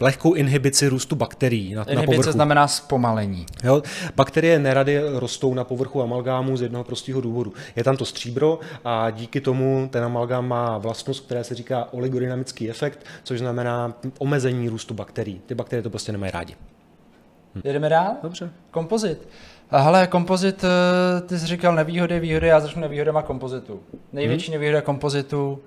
lehkou 0.00 0.34
inhibici 0.34 0.88
růstu 0.88 1.16
bakterií 1.16 1.74
na, 1.74 1.82
Inhibice 1.82 2.10
na 2.10 2.16
povrchu. 2.16 2.32
znamená 2.32 2.68
zpomalení. 2.68 3.46
Jo, 3.64 3.82
bakterie 4.16 4.58
nerady 4.58 5.00
rostou 5.14 5.54
na 5.54 5.64
povrchu 5.64 6.02
amalgámu 6.02 6.56
z 6.56 6.62
jednoho 6.62 6.84
prostého 6.84 7.20
důvodu. 7.20 7.52
Je 7.76 7.84
tam 7.84 7.96
to 7.96 8.04
stříbro 8.04 8.58
a 8.84 9.10
díky 9.10 9.40
tomu 9.40 9.88
ten 9.92 10.04
amalgám 10.04 10.48
má 10.48 10.78
vlastnost, 10.78 11.24
která 11.24 11.44
se 11.44 11.54
říká 11.54 11.88
oligodynamický 11.92 12.70
efekt, 12.70 13.06
což 13.22 13.38
znamená 13.38 13.94
omezení 14.18 14.68
růstu 14.68 14.94
bakterií. 14.94 15.40
Ty 15.46 15.54
bakterie 15.54 15.82
to 15.82 15.90
prostě 15.90 16.12
nemají 16.12 16.32
rádi. 16.32 16.56
Hm. 17.54 17.60
Jedeme 17.64 17.88
dál? 17.88 18.16
Dobře. 18.22 18.50
Kompozit. 18.70 19.28
Hele, 19.72 20.06
kompozit, 20.06 20.64
eh, 20.64 21.20
ty 21.20 21.38
jsi 21.38 21.46
říkal 21.46 21.74
nevýhody, 21.74 22.20
výhody, 22.20 22.46
já 22.46 22.60
začnu 22.60 22.80
nevýhodama 22.80 23.22
kompozitu. 23.22 23.80
Největší 24.12 24.46
hmm. 24.46 24.52
nevýhoda 24.52 24.80
kompozitu, 24.80 25.62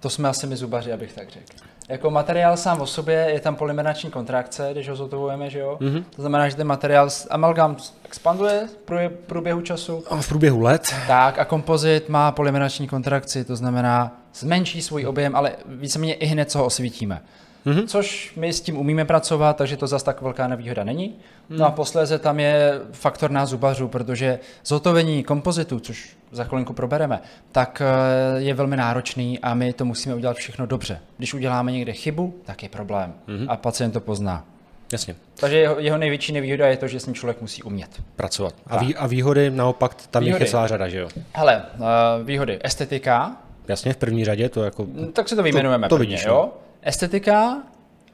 to 0.00 0.10
jsme 0.10 0.28
asi 0.28 0.46
my 0.46 0.56
zubaři, 0.56 0.92
abych 0.92 1.12
tak 1.12 1.30
řekl. 1.30 1.67
Jako 1.88 2.10
materiál 2.10 2.56
sám 2.56 2.80
o 2.80 2.86
sobě 2.86 3.14
je 3.16 3.40
tam 3.40 3.56
polymerační 3.56 4.10
kontrakce, 4.10 4.68
když 4.72 4.88
ho 4.88 4.96
zotovujeme, 4.96 5.50
že 5.50 5.58
jo? 5.58 5.76
Mm-hmm. 5.80 6.04
To 6.16 6.22
znamená, 6.22 6.48
že 6.48 6.56
ten 6.56 6.66
materiál, 6.66 7.08
amalgam 7.30 7.76
expanduje 8.04 8.66
v 8.66 9.10
průběhu 9.26 9.60
času. 9.60 10.04
A 10.10 10.16
v 10.16 10.28
průběhu 10.28 10.60
let. 10.60 10.94
Tak 11.06 11.38
a 11.38 11.44
kompozit 11.44 12.08
má 12.08 12.32
polymerační 12.32 12.88
kontrakci, 12.88 13.44
to 13.44 13.56
znamená 13.56 14.16
zmenší 14.34 14.82
svůj 14.82 15.06
objem, 15.06 15.36
ale 15.36 15.52
víceméně 15.66 16.14
i 16.14 16.26
hned, 16.26 16.50
co 16.50 16.58
ho 16.58 16.64
osvítíme. 16.64 17.22
Mm-hmm. 17.66 17.86
Což 17.86 18.32
my 18.36 18.52
s 18.52 18.60
tím 18.60 18.78
umíme 18.78 19.04
pracovat, 19.04 19.56
takže 19.56 19.76
to 19.76 19.86
zase 19.86 20.04
tak 20.04 20.22
velká 20.22 20.48
nevýhoda 20.48 20.84
není. 20.84 21.16
Mm. 21.48 21.58
No 21.58 21.66
a 21.66 21.70
posléze 21.70 22.18
tam 22.18 22.40
je 22.40 22.80
faktor 22.92 23.30
nás 23.30 23.48
zubařů, 23.48 23.88
protože 23.88 24.38
zotovení 24.64 25.24
kompozitu, 25.24 25.80
což 25.80 26.16
za 26.32 26.44
chvilinku 26.44 26.72
probereme, 26.72 27.20
tak 27.52 27.82
eh, 27.84 28.40
je 28.40 28.54
velmi 28.54 28.76
náročný 28.76 29.38
a 29.38 29.54
my 29.54 29.72
to 29.72 29.84
musíme 29.84 30.14
udělat 30.14 30.36
všechno 30.36 30.66
dobře. 30.66 31.00
Když 31.18 31.34
uděláme 31.34 31.72
někde 31.72 31.92
chybu, 31.92 32.34
tak 32.44 32.62
je 32.62 32.68
problém 32.68 33.14
mm-hmm. 33.28 33.46
a 33.48 33.56
pacient 33.56 33.92
to 33.92 34.00
pozná. 34.00 34.44
Jasně. 34.92 35.16
Takže 35.40 35.56
jeho, 35.58 35.80
jeho 35.80 35.98
největší 35.98 36.32
nevýhoda 36.32 36.66
je 36.66 36.76
to, 36.76 36.86
že 36.86 37.00
s 37.00 37.06
ním 37.06 37.14
člověk 37.14 37.40
musí 37.40 37.62
umět. 37.62 38.02
Pracovat. 38.16 38.54
A, 38.66 38.78
vý, 38.78 38.96
a 38.96 39.06
výhody 39.06 39.50
naopak, 39.50 39.94
tam 40.10 40.24
výhody. 40.24 40.44
je 40.44 40.50
celá 40.50 40.66
řada, 40.66 40.88
že 40.88 40.98
jo? 40.98 41.08
Hele, 41.32 41.62
uh, 41.78 41.86
výhody. 42.26 42.58
Estetika. 42.64 43.36
Jasně, 43.68 43.92
v 43.92 43.96
první 43.96 44.24
řadě 44.24 44.48
to 44.48 44.64
jako... 44.64 44.86
Tak 45.12 45.28
si 45.28 45.36
to 45.36 45.42
vyjmenujeme 45.42 45.86
to, 45.86 45.88
to 45.88 45.96
prvně, 45.96 46.10
vidíš, 46.10 46.26
jo? 46.26 46.34
No. 46.34 46.67
Estetika 46.88 47.62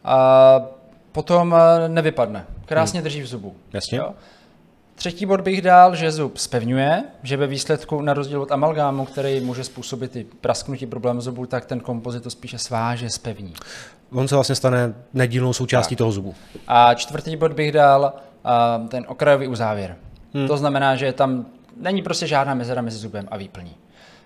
a 0.05 0.61
potom 1.13 1.55
eh, 1.55 1.89
nevypadne. 1.89 2.47
Krásně 2.67 3.01
hmm. 3.01 3.05
drží 3.05 3.23
v 3.23 3.27
zubu. 3.27 3.57
Jasně. 3.73 3.99
Jo? 3.99 4.15
Třetí 4.95 5.27
bod 5.27 5.41
bych 5.41 5.63
dal, 5.63 5.95
že 5.95 6.13
zub 6.13 6.37
spevňuje, 6.37 7.05
že 7.23 7.37
ve 7.37 7.47
výsledku 7.47 8.01
na 8.01 8.15
rozdíl 8.15 8.43
od 8.43 8.53
amalgámu, 8.53 9.05
který 9.05 9.41
může 9.41 9.65
způsobit 9.65 10.17
i 10.17 10.27
prasknutí 10.41 10.87
problém 10.87 11.21
zubu, 11.21 11.47
tak 11.47 11.67
ten 11.67 11.81
kompozit 11.81 12.23
to 12.23 12.31
spíše 12.31 12.59
sváže, 12.59 13.11
spevní. 13.11 13.55
On 14.13 14.29
se 14.29 14.35
vlastně 14.35 14.55
stane 14.55 14.95
nedílnou 15.13 15.53
součástí 15.53 15.95
tak. 15.95 15.99
toho 15.99 16.13
zubu. 16.13 16.35
A 16.67 16.95
čtvrtý 16.95 17.37
bod 17.37 17.53
bych 17.53 17.73
dal 17.73 18.13
uh, 18.13 18.89
ten 18.89 19.05
okrajový 19.09 19.49
uzávěr. 19.49 19.97
Hmm. 20.35 20.49
To 20.49 20.57
znamená, 20.57 20.97
že 20.97 21.13
tam 21.13 21.47
není 21.77 22.03
prostě 22.03 22.27
žádná 22.27 22.55
mezera 22.55 22.83
mezi 22.83 22.99
zubem 22.99 23.29
a 23.31 23.37
výplní. 23.37 23.75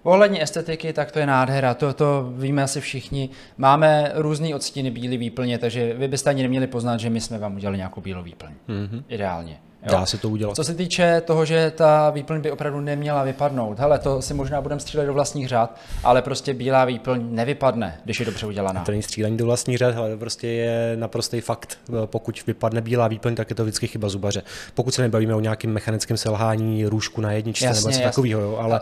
Ohledně 0.09 0.43
estetiky, 0.43 0.93
tak 0.93 1.13
to 1.13 1.19
je 1.19 1.27
nádhera, 1.27 1.75
to, 1.75 1.93
to 1.93 2.33
víme 2.37 2.63
asi 2.63 2.81
všichni. 2.81 3.29
Máme 3.59 4.13
různé 4.15 4.55
odstíny 4.55 4.91
bílé 4.91 5.17
výplně, 5.17 5.59
takže 5.59 5.95
vy 5.95 6.09
byste 6.09 6.31
ani 6.31 6.43
neměli 6.43 6.67
poznat, 6.67 7.01
že 7.01 7.11
my 7.11 7.21
jsme 7.21 7.39
vám 7.39 7.57
udělali 7.57 7.77
nějakou 7.77 8.01
bílou 8.01 8.23
výplň. 8.23 8.51
Mm-hmm. 8.69 9.03
Ideálně. 9.09 9.61
Jo. 9.83 9.93
Dá 9.93 10.07
se 10.07 10.19
to 10.19 10.29
udělat. 10.29 10.57
Co 10.57 10.65
se 10.65 10.75
týče 10.75 11.21
toho, 11.21 11.45
že 11.45 11.71
ta 11.71 12.11
výplň 12.11 12.41
by 12.41 12.51
opravdu 12.51 12.81
neměla 12.81 13.23
vypadnout, 13.23 13.79
hele, 13.79 13.99
to 13.99 14.23
si 14.23 14.35
možná 14.35 14.61
budeme 14.61 14.81
střílet 14.81 15.07
do 15.07 15.13
vlastních 15.15 15.49
řád, 15.49 15.77
ale 16.05 16.23
prostě 16.23 16.55
bílá 16.55 16.85
výplň 16.85 17.27
nevypadne, 17.31 18.01
když 18.05 18.21
je 18.21 18.27
dobře 18.27 18.47
udělaná. 18.47 18.85
To 18.85 18.91
není 18.91 19.03
střílení 19.03 19.37
do 19.37 19.45
vlastních 19.45 19.79
řad, 19.79 19.97
ale 19.97 20.17
prostě 20.17 20.49
je 20.49 20.93
naprostý 20.97 21.41
fakt. 21.41 21.79
Pokud 22.07 22.43
vypadne 22.47 22.81
bílá 22.81 23.09
výplň, 23.09 23.35
tak 23.35 23.51
je 23.51 23.57
to 23.57 23.63
vždycky 23.63 23.87
chyba 23.87 24.09
zubaře. 24.09 24.43
Pokud 24.75 24.95
se 24.95 25.03
nebavíme 25.03 25.35
o 25.35 25.41
nějakém 25.41 25.73
mechanickém 25.73 26.17
selhání 26.17 26.87
růžku 26.87 27.21
na 27.21 27.33
jedničce 27.33 27.65
Jasně, 27.65 27.81
nebo 27.81 27.89
něco 27.89 28.03
takového, 28.03 28.41
jo, 28.41 28.57
ale 28.57 28.81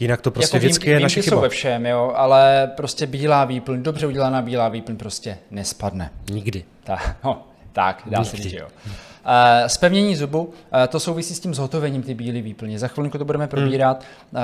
jinak 0.00 0.20
to 0.20 0.30
prostě 0.30 0.56
jako 0.56 0.66
vždycky 0.66 0.90
je 0.90 1.00
naše 1.00 1.22
chyba. 1.22 1.36
jsou 1.36 1.42
ve 1.42 1.48
všem, 1.48 1.86
jo, 1.86 2.12
ale 2.16 2.72
prostě 2.76 3.06
bílá 3.06 3.44
výplň, 3.44 3.82
dobře 3.82 4.06
udělaná 4.06 4.42
bílá 4.42 4.68
výplň 4.68 4.96
prostě 4.96 5.38
nespadne. 5.50 6.10
Nikdy. 6.30 6.64
Tak, 6.84 7.16
no, 7.24 7.42
tak 7.74 8.02
dá 8.06 8.24
se 8.24 8.36
říct, 8.36 8.50
že 8.50 8.58
jo. 8.58 8.66
Uh, 8.86 8.90
spevnění 9.66 10.16
zubu, 10.16 10.44
uh, 10.44 10.52
to 10.88 11.00
souvisí 11.00 11.34
s 11.34 11.40
tím 11.40 11.54
zhotovením 11.54 12.02
ty 12.02 12.14
bílé 12.14 12.40
výplně. 12.40 12.78
Za 12.78 12.88
chvilinku 12.88 13.18
to 13.18 13.24
budeme 13.24 13.46
probírat. 13.46 14.04
Uh, 14.32 14.40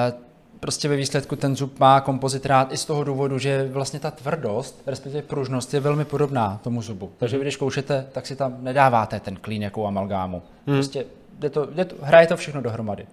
prostě 0.60 0.88
ve 0.88 0.96
výsledku 0.96 1.36
ten 1.36 1.56
zub 1.56 1.80
má 1.80 2.00
kompozitrát 2.00 2.72
i 2.72 2.76
z 2.76 2.84
toho 2.84 3.04
důvodu, 3.04 3.38
že 3.38 3.68
vlastně 3.72 4.00
ta 4.00 4.10
tvrdost, 4.10 4.82
respektive 4.86 5.22
pružnost 5.22 5.74
je 5.74 5.80
velmi 5.80 6.04
podobná 6.04 6.60
tomu 6.64 6.82
zubu. 6.82 7.10
Takže 7.18 7.36
vy, 7.38 7.42
když 7.44 7.56
koušete, 7.56 8.06
tak 8.12 8.26
si 8.26 8.36
tam 8.36 8.56
nedáváte 8.60 9.20
ten 9.20 9.36
klín 9.36 9.62
jako 9.62 9.86
amalgámu. 9.86 10.42
Prostě 10.64 11.04
jde 11.38 11.50
to, 11.50 11.66
jde 11.66 11.84
to, 11.84 11.96
hraje 12.02 12.26
to 12.26 12.36
všechno 12.36 12.60
dohromady. 12.60 13.06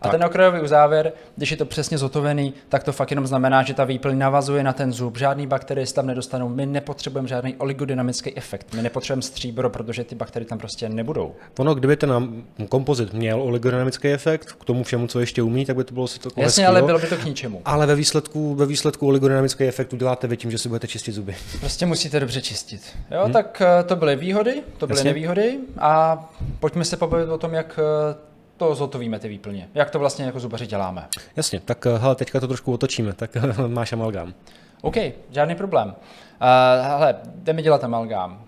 A 0.00 0.08
Tak. 0.08 0.12
ten 0.12 0.24
okrajový 0.24 0.60
uzávěr, 0.60 1.12
když 1.36 1.50
je 1.50 1.56
to 1.56 1.64
přesně 1.66 1.98
zotovený, 1.98 2.54
tak 2.68 2.84
to 2.84 2.92
fakt 2.92 3.10
jenom 3.10 3.26
znamená, 3.26 3.62
že 3.62 3.74
ta 3.74 3.84
výplň 3.84 4.18
navazuje 4.18 4.62
na 4.64 4.72
ten 4.72 4.92
zub. 4.92 5.18
Žádný 5.18 5.46
bakterie 5.46 5.86
se 5.86 5.94
tam 5.94 6.06
nedostanou. 6.06 6.48
My 6.48 6.66
nepotřebujeme 6.66 7.28
žádný 7.28 7.54
oligodynamický 7.56 8.36
efekt. 8.36 8.66
My 8.74 8.82
nepotřebujeme 8.82 9.22
stříbro, 9.22 9.70
protože 9.70 10.04
ty 10.04 10.14
bakterie 10.14 10.46
tam 10.46 10.58
prostě 10.58 10.88
nebudou. 10.88 11.34
Ono, 11.58 11.74
kdyby 11.74 11.96
ten 11.96 12.42
kompozit 12.68 13.12
měl 13.12 13.42
oligodynamický 13.42 14.08
efekt 14.08 14.52
k 14.52 14.64
tomu 14.64 14.84
všemu, 14.84 15.06
co 15.06 15.20
ještě 15.20 15.42
umí, 15.42 15.66
tak 15.66 15.76
by 15.76 15.84
to 15.84 15.94
bylo 15.94 16.08
si 16.08 16.18
to 16.18 16.28
Jasně, 16.28 16.44
hezký, 16.44 16.64
ale 16.64 16.82
bylo 16.82 16.98
by 16.98 17.06
to 17.06 17.16
k 17.16 17.24
ničemu. 17.24 17.62
ale 17.64 17.86
ve 17.86 17.94
výsledku, 17.94 18.54
ve 18.54 18.66
výsledku 18.66 19.06
oligodynamický 19.06 19.64
efekt 19.64 19.92
uděláte 19.92 20.26
vy 20.26 20.36
tím, 20.36 20.50
že 20.50 20.58
si 20.58 20.68
budete 20.68 20.86
čistit 20.88 21.12
zuby. 21.12 21.36
Prostě 21.60 21.86
musíte 21.86 22.20
dobře 22.20 22.42
čistit. 22.42 22.82
Jo, 23.10 23.20
hmm. 23.24 23.32
tak 23.32 23.62
eh, 23.80 23.82
to 23.84 23.96
byly 23.96 24.16
výhody, 24.16 24.62
to 24.78 24.86
byly 24.86 24.98
Jasně. 24.98 25.10
nevýhody 25.10 25.58
a 25.78 26.24
pojďme 26.60 26.84
se 26.84 26.96
pobavit 26.96 27.28
o 27.28 27.38
tom, 27.38 27.54
jak 27.54 27.78
eh, 28.12 28.29
to 28.60 28.74
zotovíme 28.74 29.18
ty 29.18 29.28
výplně. 29.28 29.68
Jak 29.74 29.90
to 29.90 29.98
vlastně 29.98 30.24
jako 30.24 30.40
zubaři 30.40 30.66
děláme. 30.66 31.08
Jasně, 31.36 31.60
tak 31.60 31.86
eh, 31.86 31.98
hele, 31.98 32.14
teďka 32.14 32.40
to 32.40 32.46
trošku 32.46 32.72
otočíme, 32.72 33.12
tak 33.12 33.30
máš 33.66 33.92
amalgám. 33.92 34.34
OK, 34.82 34.96
žádný 35.30 35.54
problém. 35.54 35.88
Uh, 35.88 36.86
hele, 36.86 37.14
jdeme 37.34 37.62
dělat 37.62 37.84
amalgám. 37.84 38.44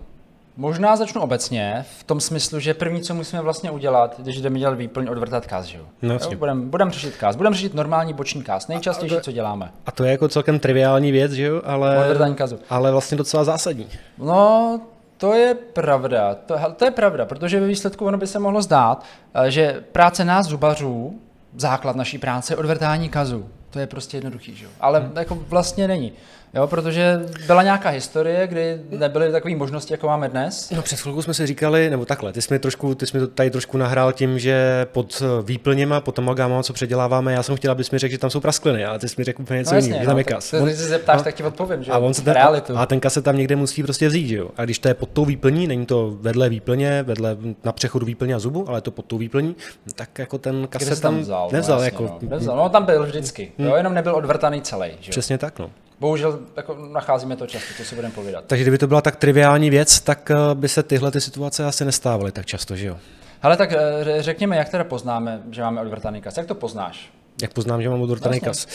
Možná 0.57 0.95
začnu 0.95 1.21
obecně, 1.21 1.85
v 1.99 2.03
tom 2.03 2.19
smyslu, 2.19 2.59
že 2.59 2.73
první, 2.73 3.01
co 3.01 3.13
musíme 3.13 3.41
vlastně 3.41 3.71
udělat, 3.71 4.15
když 4.19 4.41
jdeme 4.41 4.59
dělat 4.59 4.77
výplň, 4.77 5.07
odvrtat 5.07 5.45
káz, 5.45 5.65
že 5.65 5.77
jo? 5.77 5.83
No, 6.01 6.13
jasně. 6.13 6.35
Budeme 6.35 6.61
budem 6.61 6.91
řešit 6.91 7.15
káz. 7.15 7.35
Budeme 7.35 7.55
řešit 7.55 7.73
normální 7.73 8.13
boční 8.13 8.43
káz. 8.43 8.67
Nejčastější, 8.67 9.15
co 9.21 9.31
děláme. 9.31 9.71
A 9.85 9.91
to 9.91 10.03
je 10.03 10.11
jako 10.11 10.27
celkem 10.27 10.59
triviální 10.59 11.11
věc, 11.11 11.31
že 11.31 11.43
jo, 11.43 11.61
ale, 11.65 11.99
Odvrtání 12.05 12.35
kazu. 12.35 12.59
ale 12.69 12.91
vlastně 12.91 13.17
docela 13.17 13.43
zásadní. 13.43 13.87
No, 14.17 14.81
to 15.23 15.33
je 15.33 15.55
pravda. 15.55 16.35
To, 16.35 16.55
to 16.75 16.85
je 16.85 16.91
pravda, 16.91 17.25
protože 17.25 17.59
ve 17.59 17.67
výsledku 17.67 18.05
ono 18.05 18.17
by 18.17 18.27
se 18.27 18.39
mohlo 18.39 18.61
zdát, 18.61 19.05
eh, 19.33 19.51
že 19.51 19.83
práce 19.91 20.25
nás 20.25 20.45
zubařů, 20.45 21.19
základ 21.55 21.95
naší 21.95 22.17
práce 22.17 22.53
je 22.53 22.57
odvrtání 22.57 23.09
kazu. 23.09 23.49
To 23.73 23.79
je 23.79 23.87
prostě 23.87 24.17
jednoduchý, 24.17 24.55
že 24.55 24.65
jo? 24.65 24.71
Ale 24.79 24.99
hmm. 24.99 25.11
jako 25.15 25.35
vlastně 25.49 25.87
není. 25.87 26.13
Jo, 26.55 26.67
protože 26.67 27.19
byla 27.47 27.63
nějaká 27.63 27.89
historie, 27.89 28.47
kdy 28.47 28.81
nebyly 28.89 29.31
takové 29.31 29.55
možnosti, 29.55 29.93
jako 29.93 30.07
máme 30.07 30.29
dnes. 30.29 30.69
No 30.75 30.81
před 30.81 30.99
chvilkou 30.99 31.21
jsme 31.21 31.33
si 31.33 31.47
říkali, 31.47 31.89
nebo 31.89 32.05
takhle, 32.05 32.33
ty 32.33 32.41
jsi 32.41 32.53
mi, 32.53 32.59
trošku, 32.59 32.95
ty 32.95 33.07
jsi 33.07 33.17
mi 33.17 33.21
to 33.21 33.27
tady 33.27 33.49
trošku 33.51 33.77
nahrál 33.77 34.13
tím, 34.13 34.39
že 34.39 34.85
pod 34.91 35.21
eh, 35.25 35.43
výplněma, 35.43 36.01
pod 36.01 36.19
amalgámama, 36.19 36.63
co 36.63 36.73
předěláváme, 36.73 37.33
já 37.33 37.43
jsem 37.43 37.55
chtěl, 37.55 37.71
abys 37.71 37.91
mi 37.91 37.99
řekl, 37.99 38.11
že 38.11 38.17
tam 38.17 38.29
jsou 38.29 38.39
praskliny, 38.39 38.85
ale 38.85 38.99
ty 38.99 39.09
jsi 39.09 39.15
mi 39.17 39.23
řekl 39.23 39.41
úplně 39.41 39.57
něco 39.57 39.73
No 39.75 39.81
jiného, 39.81 39.99
že 40.01 40.05
tam 40.05 40.15
no, 40.15 40.19
je 40.19 40.23
tak, 40.25 40.33
kas. 40.33 40.49
to, 40.51 40.65
když 40.65 40.77
se 40.77 40.83
zeptáš, 40.87 41.19
a- 41.19 41.23
tak 41.23 41.35
ti 41.35 41.43
odpovím, 41.43 41.83
že 41.83 41.91
a 41.91 41.97
jo? 41.97 42.03
on 42.03 42.13
se 42.13 42.21
ten, 42.21 42.33
Realitu. 42.33 42.77
a 42.77 42.85
ten 42.85 42.99
kas 42.99 43.13
se 43.13 43.21
tam 43.21 43.37
někde 43.37 43.55
musí 43.55 43.83
prostě 43.83 44.07
vzít, 44.07 44.27
že 44.27 44.35
jo? 44.35 44.49
A 44.57 44.65
když 44.65 44.79
to 44.79 44.87
je 44.87 44.93
pod 44.93 45.09
tou 45.09 45.25
výplní, 45.25 45.67
není 45.67 45.85
to 45.85 46.17
vedle 46.21 46.49
výplně, 46.49 47.03
vedle 47.03 47.37
na 47.63 47.71
přechodu 47.71 48.05
výplně 48.05 48.35
a 48.35 48.39
zubu, 48.39 48.69
ale 48.69 48.77
je 48.77 48.81
to 48.81 48.91
pod 48.91 49.05
tou 49.05 49.17
výplní, 49.17 49.55
tak 49.95 50.19
jako 50.19 50.37
ten 50.37 50.67
kas 50.67 50.83
se 50.83 50.95
jsi 50.95 51.01
tam 51.01 51.19
vzal? 51.19 51.49
nevzal. 51.51 51.77
no, 51.77 51.83
jako, 51.83 52.03
no. 52.03 52.29
Nevzal. 52.29 52.57
no, 52.57 52.69
tam 52.69 52.85
byl 52.85 53.05
vždycky. 53.05 53.51
Jo, 53.65 53.75
jenom 53.75 53.93
nebyl 53.93 54.15
odvrtaný 54.15 54.61
celý. 54.61 54.91
Že? 54.99 55.11
Přesně 55.11 55.37
tak, 55.37 55.59
no. 55.59 55.71
Bohužel 55.99 56.39
jako 56.57 56.75
nacházíme 56.91 57.35
to 57.35 57.47
často, 57.47 57.73
to 57.77 57.83
si 57.83 57.95
budeme 57.95 58.13
povídat. 58.13 58.43
Takže 58.47 58.63
kdyby 58.63 58.77
to 58.77 58.87
byla 58.87 59.01
tak 59.01 59.15
triviální 59.15 59.69
věc, 59.69 59.99
tak 59.99 60.31
eh, 60.31 60.35
by 60.53 60.69
se 60.69 60.83
tyhle 60.83 61.11
ty 61.11 61.21
situace 61.21 61.65
asi 61.65 61.85
nestávaly 61.85 62.31
tak 62.31 62.45
často, 62.45 62.75
že 62.75 62.87
jo? 62.87 62.97
Ale 63.41 63.57
tak 63.57 63.73
eh, 63.73 63.77
řekněme, 64.19 64.55
jak 64.57 64.69
teda 64.69 64.83
poznáme, 64.83 65.41
že 65.51 65.61
máme 65.61 65.81
odvrtaný 65.81 66.21
kas. 66.21 66.37
Jak 66.37 66.47
to 66.47 66.55
poznáš? 66.55 67.13
Jak 67.41 67.53
poznám, 67.53 67.81
že 67.81 67.89
mám 67.89 68.01
odvrtaný 68.01 68.35
Jasně. 68.35 68.47
kas? 68.47 68.67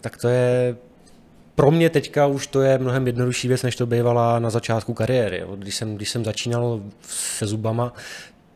Tak 0.00 0.16
to 0.16 0.28
je 0.28 0.76
pro 1.56 1.70
mě 1.70 1.90
teďka 1.90 2.26
už 2.26 2.46
to 2.46 2.60
je 2.60 2.78
mnohem 2.78 3.06
jednodušší 3.06 3.48
věc, 3.48 3.62
než 3.62 3.76
to 3.76 3.86
bývala 3.86 4.38
na 4.38 4.50
začátku 4.50 4.94
kariéry. 4.94 5.44
Když 5.56 5.76
jsem, 5.76 5.96
když 5.96 6.10
jsem 6.10 6.24
začínal 6.24 6.80
se 7.08 7.46
zubama, 7.46 7.92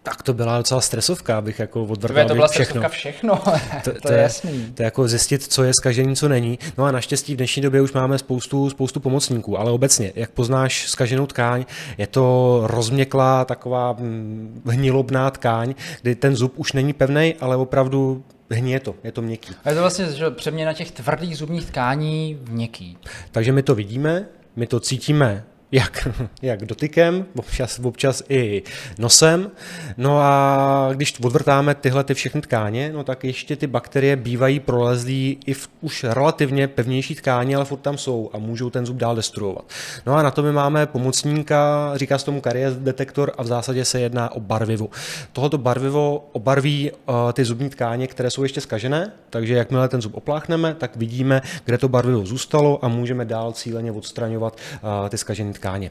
tak 0.02 0.22
to 0.22 0.34
byla 0.34 0.58
docela 0.58 0.80
stresovka, 0.80 1.38
abych 1.38 1.58
jako 1.58 1.84
odvrtal 1.84 2.28
to 2.28 2.34
byla 2.34 2.48
všechno. 2.48 2.64
stresovka 2.64 2.88
všechno, 2.88 3.36
to, 3.84 3.92
to, 3.92 4.00
to 4.00 4.12
je 4.12 4.18
je- 4.18 4.22
jasný. 4.22 4.72
To 4.74 4.82
je 4.82 4.84
jako 4.84 5.08
zjistit, 5.08 5.42
co 5.42 5.64
je 5.64 5.72
zkažený, 5.74 6.16
co 6.16 6.28
není. 6.28 6.58
No 6.78 6.84
a 6.84 6.90
naštěstí 6.90 7.34
v 7.34 7.36
dnešní 7.36 7.62
době 7.62 7.80
už 7.80 7.92
máme 7.92 8.18
spoustu, 8.18 8.70
spoustu 8.70 9.00
pomocníků, 9.00 9.58
ale 9.58 9.70
obecně, 9.70 10.12
jak 10.14 10.30
poznáš 10.30 10.88
zkaženou 10.88 11.26
tkáň, 11.26 11.64
je 11.98 12.06
to 12.06 12.60
rozměklá, 12.64 13.44
taková 13.44 13.92
mm, 13.92 14.62
hnilobná 14.66 15.30
tkáň, 15.30 15.74
kdy 16.02 16.14
ten 16.14 16.36
zub 16.36 16.52
už 16.56 16.72
není 16.72 16.92
pevný, 16.92 17.34
ale 17.40 17.56
opravdu 17.56 18.24
hníje 18.50 18.80
to, 18.80 18.94
je 19.04 19.12
to 19.12 19.22
měkký. 19.22 19.54
A 19.64 19.68
je 19.68 19.74
to 19.74 19.80
vlastně 19.80 20.06
že, 20.06 20.30
přeměna 20.30 20.72
těch 20.72 20.90
tvrdých 20.90 21.36
zubních 21.36 21.66
tkání 21.66 22.38
v 22.44 22.50
měkký. 22.52 22.98
Takže 23.32 23.52
my 23.52 23.62
to 23.62 23.74
vidíme, 23.74 24.26
my 24.56 24.66
to 24.66 24.80
cítíme 24.80 25.44
jak, 25.72 26.08
jak 26.42 26.64
dotykem, 26.64 27.26
občas, 27.36 27.80
občas 27.82 28.22
i 28.28 28.62
nosem. 28.98 29.50
No 29.96 30.18
a 30.20 30.88
když 30.94 31.20
odvrtáme 31.20 31.74
tyhle 31.74 32.04
ty 32.04 32.14
všechny 32.14 32.40
tkáně, 32.40 32.92
no 32.94 33.04
tak 33.04 33.24
ještě 33.24 33.56
ty 33.56 33.66
bakterie 33.66 34.16
bývají 34.16 34.60
prolezlí 34.60 35.38
i 35.46 35.54
v 35.54 35.68
už 35.80 36.04
relativně 36.04 36.68
pevnější 36.68 37.14
tkáně, 37.14 37.56
ale 37.56 37.64
furt 37.64 37.78
tam 37.78 37.98
jsou 37.98 38.30
a 38.32 38.38
můžou 38.38 38.70
ten 38.70 38.86
zub 38.86 38.96
dál 38.96 39.16
destruovat. 39.16 39.64
No 40.06 40.14
a 40.14 40.22
na 40.22 40.30
to 40.30 40.42
my 40.42 40.52
máme 40.52 40.86
pomocníka, 40.86 41.92
říká 41.94 42.18
se 42.18 42.24
tomu 42.24 42.40
karies 42.40 42.74
detektor 42.76 43.32
a 43.38 43.42
v 43.42 43.46
zásadě 43.46 43.84
se 43.84 44.00
jedná 44.00 44.32
o 44.32 44.40
barvivo. 44.40 44.88
Tohoto 45.32 45.58
barvivo 45.58 46.28
obarví 46.32 46.90
uh, 46.90 47.14
ty 47.32 47.44
zubní 47.44 47.70
tkáně, 47.70 48.06
které 48.06 48.30
jsou 48.30 48.42
ještě 48.42 48.60
skažené, 48.60 49.12
takže 49.30 49.54
jakmile 49.54 49.88
ten 49.88 50.02
zub 50.02 50.16
opláchneme, 50.16 50.74
tak 50.74 50.96
vidíme, 50.96 51.42
kde 51.64 51.78
to 51.78 51.88
barvivo 51.88 52.26
zůstalo 52.26 52.84
a 52.84 52.88
můžeme 52.88 53.24
dál 53.24 53.52
cíleně 53.52 53.92
odstraňovat 53.92 54.58
uh, 54.82 55.08
ty 55.08 55.18
skažené 55.18 55.52
tkáně. 55.60 55.90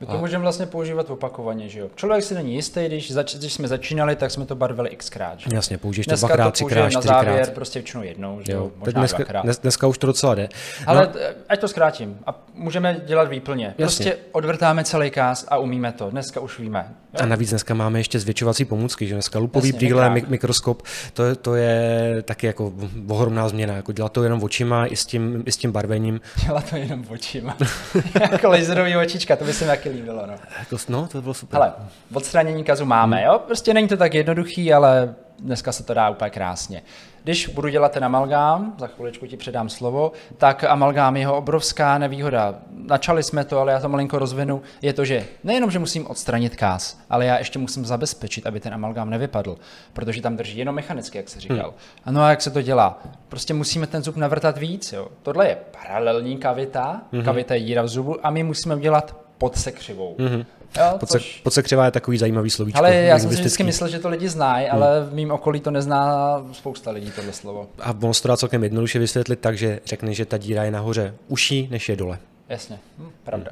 My 0.00 0.06
to 0.06 0.18
můžeme 0.18 0.42
vlastně 0.42 0.66
používat 0.66 1.10
opakovaně, 1.10 1.68
že 1.68 1.80
jo. 1.80 1.88
Člověk 1.94 2.24
si 2.24 2.34
není 2.34 2.54
jistý, 2.54 2.86
když, 2.86 3.12
zač, 3.12 3.34
když 3.36 3.52
jsme 3.52 3.68
začínali, 3.68 4.16
tak 4.16 4.30
jsme 4.30 4.46
to 4.46 4.54
barvili 4.54 4.90
xkrát. 4.96 5.38
Že? 5.40 5.46
jo. 5.50 5.56
Jasně, 5.56 5.78
použiješ 5.78 6.06
to 6.06 6.16
dvakrát, 6.16 6.50
třikrát, 6.54 6.82
použijeme 6.82 6.94
na 6.94 7.00
závěr, 7.00 7.34
čtyřikrát. 7.34 7.54
prostě 7.54 7.78
většinou 7.78 8.02
jednou, 8.02 8.40
že 8.46 8.52
jo, 8.52 8.58
Jo, 8.58 8.64
teď 8.68 8.78
možná 8.84 9.00
dneska, 9.00 9.16
dvakrát. 9.18 9.42
dnes, 9.42 9.58
dneska 9.58 9.86
už 9.86 9.98
to 9.98 10.06
docela 10.06 10.34
jde. 10.34 10.48
Ale 10.86 11.06
no, 11.14 11.20
eh, 11.20 11.34
ať 11.48 11.60
to 11.60 11.68
zkrátím. 11.68 12.18
A 12.26 12.42
můžeme 12.54 13.00
dělat 13.06 13.28
výplně. 13.28 13.74
Prostě 13.76 14.16
odvrtáme 14.32 14.84
celý 14.84 15.10
káz 15.10 15.44
a 15.48 15.58
umíme 15.58 15.92
to. 15.92 16.10
Dneska 16.10 16.40
už 16.40 16.58
víme. 16.58 16.94
a 17.20 17.26
navíc 17.26 17.50
dneska 17.50 17.74
máme 17.74 18.00
ještě 18.00 18.18
zvětšovací 18.20 18.64
pomůcky, 18.64 19.06
že 19.06 19.14
dneska 19.14 19.38
lupový 19.38 19.68
Jasně, 19.68 19.78
brýle, 19.78 20.10
mikroskop, 20.28 20.82
to, 21.14 21.24
je- 21.24 21.34
to 21.34 21.54
je 21.54 22.22
taky 22.22 22.46
jako 22.46 22.72
ohromná 23.08 23.48
změna, 23.48 23.76
jako 23.76 23.92
dělat 23.92 24.12
to 24.12 24.22
jenom 24.22 24.42
očima 24.42 24.86
i 24.86 24.96
s 24.96 25.06
tím, 25.06 25.42
i 25.46 25.52
s 25.52 25.56
tím 25.56 25.72
barvením. 25.72 26.20
Dělat 26.46 26.70
to 26.70 26.76
jenom 26.76 27.04
očima. 27.08 27.56
jako 28.32 28.48
laserový 28.48 28.96
očička, 28.96 29.36
to 29.36 29.44
by 29.44 29.52
se 29.52 29.64
mi 29.64 29.70
taky 29.88 29.98
líbilo. 29.98 30.26
No. 30.26 30.34
Jako, 30.58 30.76
no, 30.88 31.08
to 31.08 31.22
bylo 31.22 31.34
super. 31.34 31.60
Hele, 31.60 31.72
odstranění 32.14 32.64
kazu 32.64 32.84
máme, 32.84 33.24
jo? 33.24 33.40
Prostě 33.46 33.74
není 33.74 33.88
to 33.88 33.96
tak 33.96 34.14
jednoduchý, 34.14 34.72
ale 34.72 35.14
dneska 35.38 35.72
se 35.72 35.82
to 35.82 35.94
dá 35.94 36.10
úplně 36.10 36.30
krásně. 36.30 36.82
Když 37.24 37.48
budu 37.48 37.68
dělat 37.68 37.92
ten 37.92 38.04
amalgám, 38.04 38.74
za 38.78 38.86
chviličku 38.86 39.26
ti 39.26 39.36
předám 39.36 39.68
slovo, 39.68 40.12
tak 40.36 40.64
amalgám 40.64 41.16
je 41.16 41.22
jeho 41.22 41.36
obrovská 41.36 41.98
nevýhoda. 41.98 42.54
Načali 42.70 43.22
jsme 43.22 43.44
to, 43.44 43.58
ale 43.58 43.72
já 43.72 43.80
to 43.80 43.88
malinko 43.88 44.18
rozvinu. 44.18 44.62
Je 44.82 44.92
to, 44.92 45.04
že 45.04 45.26
nejenom, 45.44 45.70
že 45.70 45.78
musím 45.78 46.06
odstranit 46.06 46.56
káz, 46.56 46.98
ale 47.10 47.26
já 47.26 47.38
ještě 47.38 47.58
musím 47.58 47.86
zabezpečit, 47.86 48.46
aby 48.46 48.60
ten 48.60 48.74
amalgám 48.74 49.10
nevypadl, 49.10 49.56
protože 49.92 50.22
tam 50.22 50.36
drží 50.36 50.58
jenom 50.58 50.74
mechanicky, 50.74 51.18
jak 51.18 51.28
se 51.28 51.40
říkal. 51.40 51.74
Hmm. 52.04 52.14
No 52.14 52.22
a 52.22 52.30
jak 52.30 52.42
se 52.42 52.50
to 52.50 52.62
dělá? 52.62 53.02
Prostě 53.28 53.54
musíme 53.54 53.86
ten 53.86 54.02
zub 54.02 54.16
navrtat 54.16 54.58
víc. 54.58 54.92
Jo? 54.92 55.08
Tohle 55.22 55.48
je 55.48 55.56
paralelní 55.82 56.36
kavita, 56.36 57.02
hmm. 57.12 57.22
kavita 57.22 57.54
je 57.54 57.60
díra 57.60 57.82
v 57.82 57.88
zubu 57.88 58.26
a 58.26 58.30
my 58.30 58.42
musíme 58.42 58.76
udělat 58.76 59.27
podsekřivou. 59.38 60.16
Mm-hmm. 60.18 60.46
Jo, 60.78 60.84
Podse, 61.00 61.18
což... 61.18 61.40
Podsekřivá 61.40 61.84
je 61.84 61.90
takový 61.90 62.18
zajímavý 62.18 62.50
slovíčko. 62.50 62.78
Ale 62.78 62.94
já 62.94 63.18
jsem 63.18 63.30
si 63.30 63.36
vždycky 63.36 63.62
myslel, 63.64 63.88
že 63.88 63.98
to 63.98 64.08
lidi 64.08 64.28
znají, 64.28 64.66
Hmm. 64.66 64.82
ale 64.82 65.04
v 65.10 65.14
mým 65.14 65.30
okolí 65.30 65.60
to 65.60 65.70
nezná 65.70 66.42
spousta 66.52 66.90
lidí 66.90 67.10
tohle 67.16 67.32
slovo. 67.32 67.68
A 67.80 67.94
ono 68.02 68.14
se 68.14 68.22
to 68.22 68.28
dá 68.28 68.36
celkem 68.36 68.64
jednoduše 68.64 68.98
vysvětlit 68.98 69.40
tak, 69.40 69.58
že 69.58 69.80
řekne, 69.86 70.14
že 70.14 70.24
ta 70.24 70.38
díra 70.38 70.64
je 70.64 70.70
nahoře 70.70 71.14
uší, 71.28 71.68
než 71.70 71.88
je 71.88 71.96
dole. 71.96 72.18
Jasně, 72.48 72.78
hm, 72.98 73.08
pravda. 73.24 73.50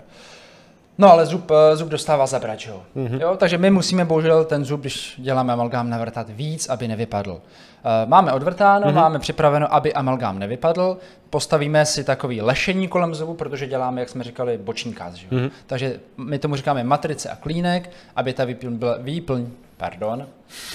No 0.99 1.13
ale 1.13 1.27
zub, 1.27 1.51
eh, 1.51 1.77
zub 1.77 1.89
dostává 1.89 2.27
zabrat, 2.27 2.59
jo? 2.67 2.83
Mm-hmm. 2.97 3.21
jo? 3.21 3.37
Takže 3.37 3.59
my 3.59 3.71
musíme 3.71 4.05
bohužel 4.05 4.45
ten 4.45 4.65
zub, 4.65 4.81
když 4.81 5.15
děláme 5.19 5.53
amalgám, 5.53 5.91
navrtat 5.91 6.27
víc, 6.31 6.69
aby 6.69 6.89
nevypadl. 6.89 7.41
Eh, 7.85 8.07
Máme 8.07 8.33
odvrtáno, 8.33 8.87
mm-hmm. 8.87 8.95
máme 8.95 9.19
připraveno, 9.19 9.75
aby 9.75 9.95
amalgám 9.95 10.39
nevypadl, 10.39 10.99
postavíme 11.31 11.87
si 11.87 12.05
takový 12.05 12.43
lešení 12.43 12.89
kolem 12.89 13.15
zubu, 13.15 13.35
protože 13.35 13.67
děláme, 13.67 14.01
jak 14.01 14.09
jsme 14.09 14.25
říkali, 14.25 14.59
boční 14.59 14.93
káz? 14.93 15.15
Mm-hmm. 15.15 15.51
Takže 15.67 16.01
my 16.17 16.39
tomu 16.39 16.57
říkáme 16.57 16.85
matrice 16.85 17.29
a 17.29 17.37
klínek, 17.37 17.91
aby 18.17 18.33
ta 18.33 18.45
výplň 18.45 18.77
byla, 18.77 18.97
výplň, 19.01 19.47
pardon, 19.77 20.27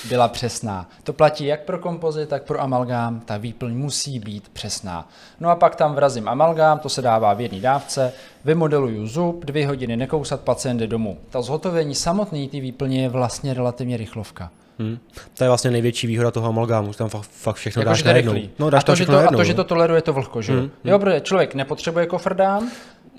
byla 0.10 0.28
přesná. 0.28 0.90
To 1.04 1.14
platí 1.14 1.46
jak 1.46 1.64
pro 1.64 1.80
kompozit, 1.80 2.30
tak 2.30 2.44
pro 2.44 2.62
amalgám, 2.62 3.20
ta 3.20 3.38
výplň 3.38 3.74
musí 3.74 4.20
být 4.20 4.50
přesná. 4.50 5.10
No 5.40 5.50
a 5.50 5.56
pak 5.56 5.76
tam 5.76 5.96
vrazím 5.96 6.30
amalgám, 6.30 6.80
to 6.80 6.90
se 6.90 7.02
dává 7.02 7.34
v 7.34 7.42
jedné 7.42 7.60
dávce, 7.60 8.14
vymodeluju 8.46 9.08
zub, 9.08 9.46
dvě 9.46 9.68
hodiny 9.68 9.98
nekousat, 9.98 10.42
pacient 10.42 10.78
jde 10.78 10.88
domů. 10.88 11.18
Ta 11.30 11.42
zhotovení 11.42 11.96
samotné 11.96 12.48
ty 12.48 12.60
výplně 12.60 13.02
je 13.02 13.10
vlastně 13.10 13.54
relativně 13.54 13.98
rychlovka. 13.98 14.52
Hmm. 14.80 14.98
To 15.38 15.44
je 15.44 15.48
vlastně 15.48 15.72
největší 15.72 16.08
výhoda 16.08 16.32
toho 16.32 16.48
amalgámu, 16.48 16.92
že 16.92 16.98
tam 16.98 17.10
fakt, 17.10 17.30
fakt 17.32 17.56
všechno 17.56 17.80
Jako, 17.80 17.90
dáš 17.90 18.04
najednou. 18.04 18.36
No, 18.60 18.70
dáš 18.70 18.84
a, 18.84 18.86
to, 18.86 18.96
že 18.96 19.06
to, 19.06 19.20
a 19.20 19.32
to, 19.32 19.44
že 19.44 19.54
no. 19.54 19.58
to 19.58 19.64
toleruje 19.64 20.02
to 20.02 20.14
vlhko, 20.14 20.42
že 20.42 20.54
jo? 20.54 20.70
Jo, 20.84 21.00
protože 21.00 21.22
člověk 21.22 21.56
nepotřebuje 21.56 22.06
kofrdám, 22.06 22.72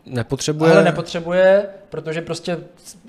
Nepotřebuje... 0.07 0.73
ale 0.73 0.85
nepotřebuje, 0.85 1.67
protože 1.91 2.23
prostě 2.23 2.59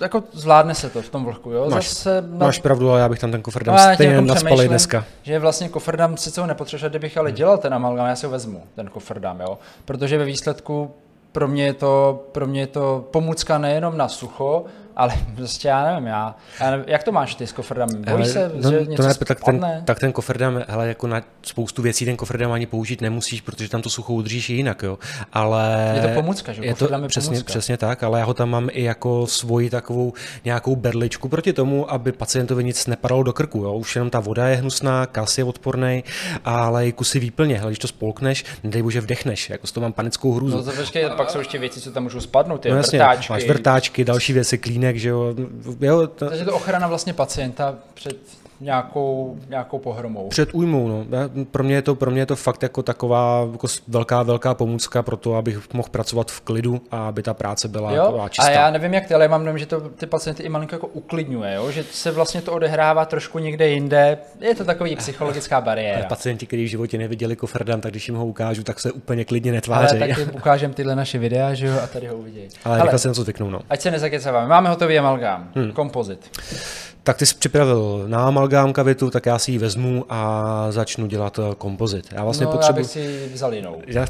jako 0.01 0.23
zvládne 0.31 0.75
se 0.75 0.89
to 0.89 1.01
v 1.01 1.09
tom 1.09 1.25
vlhku, 1.25 1.51
jo? 1.51 1.69
Máš- 1.69 1.89
Zase 1.89 2.21
na 2.21 2.45
Máš 2.45 2.59
pravdu, 2.59 2.91
ale 2.91 2.99
já 2.99 3.09
bych 3.09 3.19
tam 3.19 3.31
ten 3.31 3.41
kofr 3.41 3.63
dám 3.63 3.75
No, 3.75 3.93
stejně 3.93 4.13
jako 4.13 4.35
přemýšlím, 4.35 4.67
dneska. 4.69 5.05
Že 5.23 5.39
vlastně 5.39 5.69
kofrdám 5.69 6.17
sice 6.17 6.41
ho 6.41 6.47
nepotřebuje, 6.47 6.89
kdybych 6.89 7.17
ale 7.17 7.31
dělal 7.31 7.57
ten 7.57 7.73
amalgam, 7.73 8.07
já 8.07 8.15
si 8.15 8.25
ho 8.25 8.31
vezmu, 8.31 8.63
ten 8.75 8.87
kofrdám, 8.87 9.41
jo. 9.41 9.57
Protože 9.85 10.17
ve 10.17 10.25
výsledku 10.25 10.91
pro 11.31 11.47
mě 11.47 11.65
je 11.65 11.73
to, 11.73 12.23
pro 12.31 12.47
mě 12.47 12.59
je 12.59 12.67
to 12.67 13.07
pomůcka 13.11 13.57
nejenom 13.57 13.97
na 13.97 14.07
sucho, 14.07 14.65
ale 14.95 15.13
prostě 15.35 15.67
já 15.67 15.85
nevím, 15.85 16.07
já, 16.07 16.35
já 16.59 16.71
nevím, 16.71 16.85
jak 16.87 17.03
to 17.03 17.11
máš 17.11 17.35
ty 17.35 17.47
s 17.47 17.51
kofrdami? 17.51 17.93
Bojíš 17.99 18.27
se, 18.27 18.51
no, 18.55 18.71
že 18.71 18.77
to 18.77 18.91
něco 18.91 19.03
ne, 19.03 19.13
tak, 19.13 19.39
ten, 19.43 19.65
tak 19.85 19.99
ten 19.99 20.11
kofrdam, 20.11 20.61
hele, 20.67 20.87
jako 20.87 21.07
na 21.07 21.21
spoustu 21.43 21.81
věcí 21.81 22.05
ten 22.05 22.17
kofrdam 22.17 22.51
ani 22.51 22.65
použít 22.65 23.01
nemusíš, 23.01 23.41
protože 23.41 23.69
tam 23.69 23.81
to 23.81 23.89
sucho 23.89 24.13
udržíš 24.13 24.49
i 24.49 24.53
jinak, 24.53 24.83
jo. 24.83 24.97
Ale 25.33 25.91
Je 25.95 26.01
to 26.01 26.07
pomůcka, 26.21 26.53
že? 26.53 26.65
Je 26.65 26.75
to 26.75 26.89
je 27.01 27.07
přesně, 27.07 27.29
pomůcka. 27.29 27.45
přesně 27.47 27.77
tak, 27.77 28.03
ale 28.03 28.19
já 28.19 28.25
ho 28.25 28.33
tam 28.33 28.49
mám 28.49 28.69
i 28.71 28.83
jako 28.83 29.27
svoji 29.27 29.69
takovou 29.69 30.13
nějakou 30.45 30.75
berličku 30.75 31.29
proti 31.29 31.53
tomu, 31.53 31.91
aby 31.91 32.11
pacientovi 32.11 32.63
nic 32.63 32.87
nepadalo 32.87 33.23
do 33.23 33.33
krku, 33.33 33.57
jo. 33.59 33.73
Už 33.73 33.95
jenom 33.95 34.09
ta 34.09 34.19
voda 34.19 34.47
je 34.47 34.55
hnusná, 34.55 35.05
kas 35.05 35.37
je 35.37 35.43
odporný, 35.43 36.03
ale 36.45 36.87
i 36.87 36.91
kusy 36.91 37.19
výplně, 37.19 37.57
hele, 37.59 37.71
když 37.71 37.79
to 37.79 37.87
spolkneš, 37.87 38.45
nedej 38.63 38.81
bože 38.81 39.01
vdechneš, 39.01 39.49
jako 39.49 39.67
z 39.67 39.71
toho 39.71 39.81
mám 39.81 39.93
panickou 39.93 40.33
hrůzu. 40.33 40.57
No 40.57 40.63
to 40.63 40.71
počkej, 40.71 41.05
pak 41.17 41.29
jsou 41.29 41.39
ještě 41.39 41.57
věci, 41.59 41.81
co 41.81 41.91
tam 41.91 42.03
můžou 42.03 42.19
spadnout, 42.19 42.61
ty 42.61 42.69
No 42.69 42.75
jasně, 42.77 42.99
vrtáčky. 42.99 43.33
máš 43.33 43.47
vrtáčky, 43.47 44.05
další 44.05 44.33
věci, 44.33 44.57
klínek, 44.83 44.95
že 44.97 45.09
jo. 45.09 45.35
jo 45.81 46.07
to, 46.07 46.29
Takže 46.29 46.45
to 46.45 46.55
ochrana 46.55 46.87
vlastně 46.87 47.13
pacienta 47.13 47.75
před 47.93 48.17
nějakou, 48.63 49.37
nějakou 49.49 49.79
pohromou. 49.79 50.27
Před 50.27 50.49
újmou, 50.53 50.87
no. 50.87 51.05
Pro 51.51 51.63
mě, 51.63 51.75
je 51.75 51.81
to, 51.81 51.95
pro 51.95 52.11
mě 52.11 52.21
je 52.21 52.25
to 52.25 52.35
fakt 52.35 52.63
jako 52.63 52.83
taková 52.83 53.47
jako 53.51 53.67
velká, 53.87 54.23
velká 54.23 54.53
pomůcka 54.53 55.03
pro 55.03 55.17
to, 55.17 55.35
abych 55.35 55.73
mohl 55.73 55.89
pracovat 55.91 56.31
v 56.31 56.41
klidu 56.41 56.81
a 56.91 57.07
aby 57.07 57.23
ta 57.23 57.33
práce 57.33 57.67
byla 57.67 57.91
Jo, 57.91 58.25
čistá. 58.29 58.47
a 58.47 58.51
já 58.51 58.71
nevím 58.71 58.93
jak 58.93 59.05
ty, 59.05 59.13
ale 59.13 59.23
já 59.23 59.29
mám 59.29 59.43
dojem, 59.43 59.57
že 59.57 59.65
to 59.65 59.81
ty 59.81 60.05
pacienty 60.05 60.43
i 60.43 60.49
malinko 60.49 60.75
jako 60.75 60.87
uklidňuje, 60.87 61.53
jo? 61.53 61.71
že 61.71 61.83
se 61.83 62.11
vlastně 62.11 62.41
to 62.41 62.53
odehrává 62.53 63.05
trošku 63.05 63.39
někde 63.39 63.67
jinde. 63.67 64.17
Je 64.39 64.55
to 64.55 64.65
takový 64.65 64.95
psychologická 64.95 65.61
bariéra. 65.61 66.05
Pacienti, 66.07 66.45
kteří 66.45 66.63
v 66.63 66.67
životě 66.67 66.97
neviděli 66.97 67.35
kofrdam, 67.35 67.81
tak 67.81 67.91
když 67.91 68.07
jim 68.07 68.17
ho 68.17 68.25
ukážu, 68.25 68.63
tak 68.63 68.79
se 68.79 68.91
úplně 68.91 69.25
klidně 69.25 69.51
Ale 69.51 69.55
netváří. 69.55 69.99
tak 69.99 70.17
jim 70.17 70.31
ukážem 70.35 70.73
tyhle 70.73 70.95
naše 70.95 71.17
videa, 71.17 71.53
že 71.53 71.67
jo, 71.67 71.79
a 71.83 71.87
tady 71.87 72.07
ho 72.07 72.15
uvidějí. 72.15 72.49
Ale 72.65 72.81
rychle 72.81 72.99
se 72.99 73.07
na 73.07 73.13
to 73.13 73.23
zvyknou, 73.23 73.49
no. 73.49 73.59
ať 73.69 73.81
se 73.81 73.91
nezakecáváme, 73.91 74.47
máme 74.47 74.69
hotový 74.69 74.99
amalgám, 74.99 75.51
hmm. 75.55 75.71
kompozit. 75.71 76.29
Tak 77.03 77.17
ty 77.17 77.25
jsi 77.25 77.35
připravil 77.35 78.03
na 78.07 78.27
amalgám 78.27 78.73
kavitu, 78.73 79.09
tak 79.09 79.25
já 79.25 79.39
si 79.39 79.51
ji 79.51 79.57
vezmu 79.57 80.05
a 80.09 80.65
začnu 80.69 81.07
dělat 81.07 81.39
eh, 81.39 81.55
kompozit. 81.57 82.05
Já 82.11 82.23
vlastně 82.23 82.45
no, 82.45 82.51
já 82.51 82.57
potřebuji... 82.57 82.81
bych 82.81 82.91
si 82.91 83.29
vzal 83.33 83.53
jinou. 83.53 83.81
Já, 83.87 84.05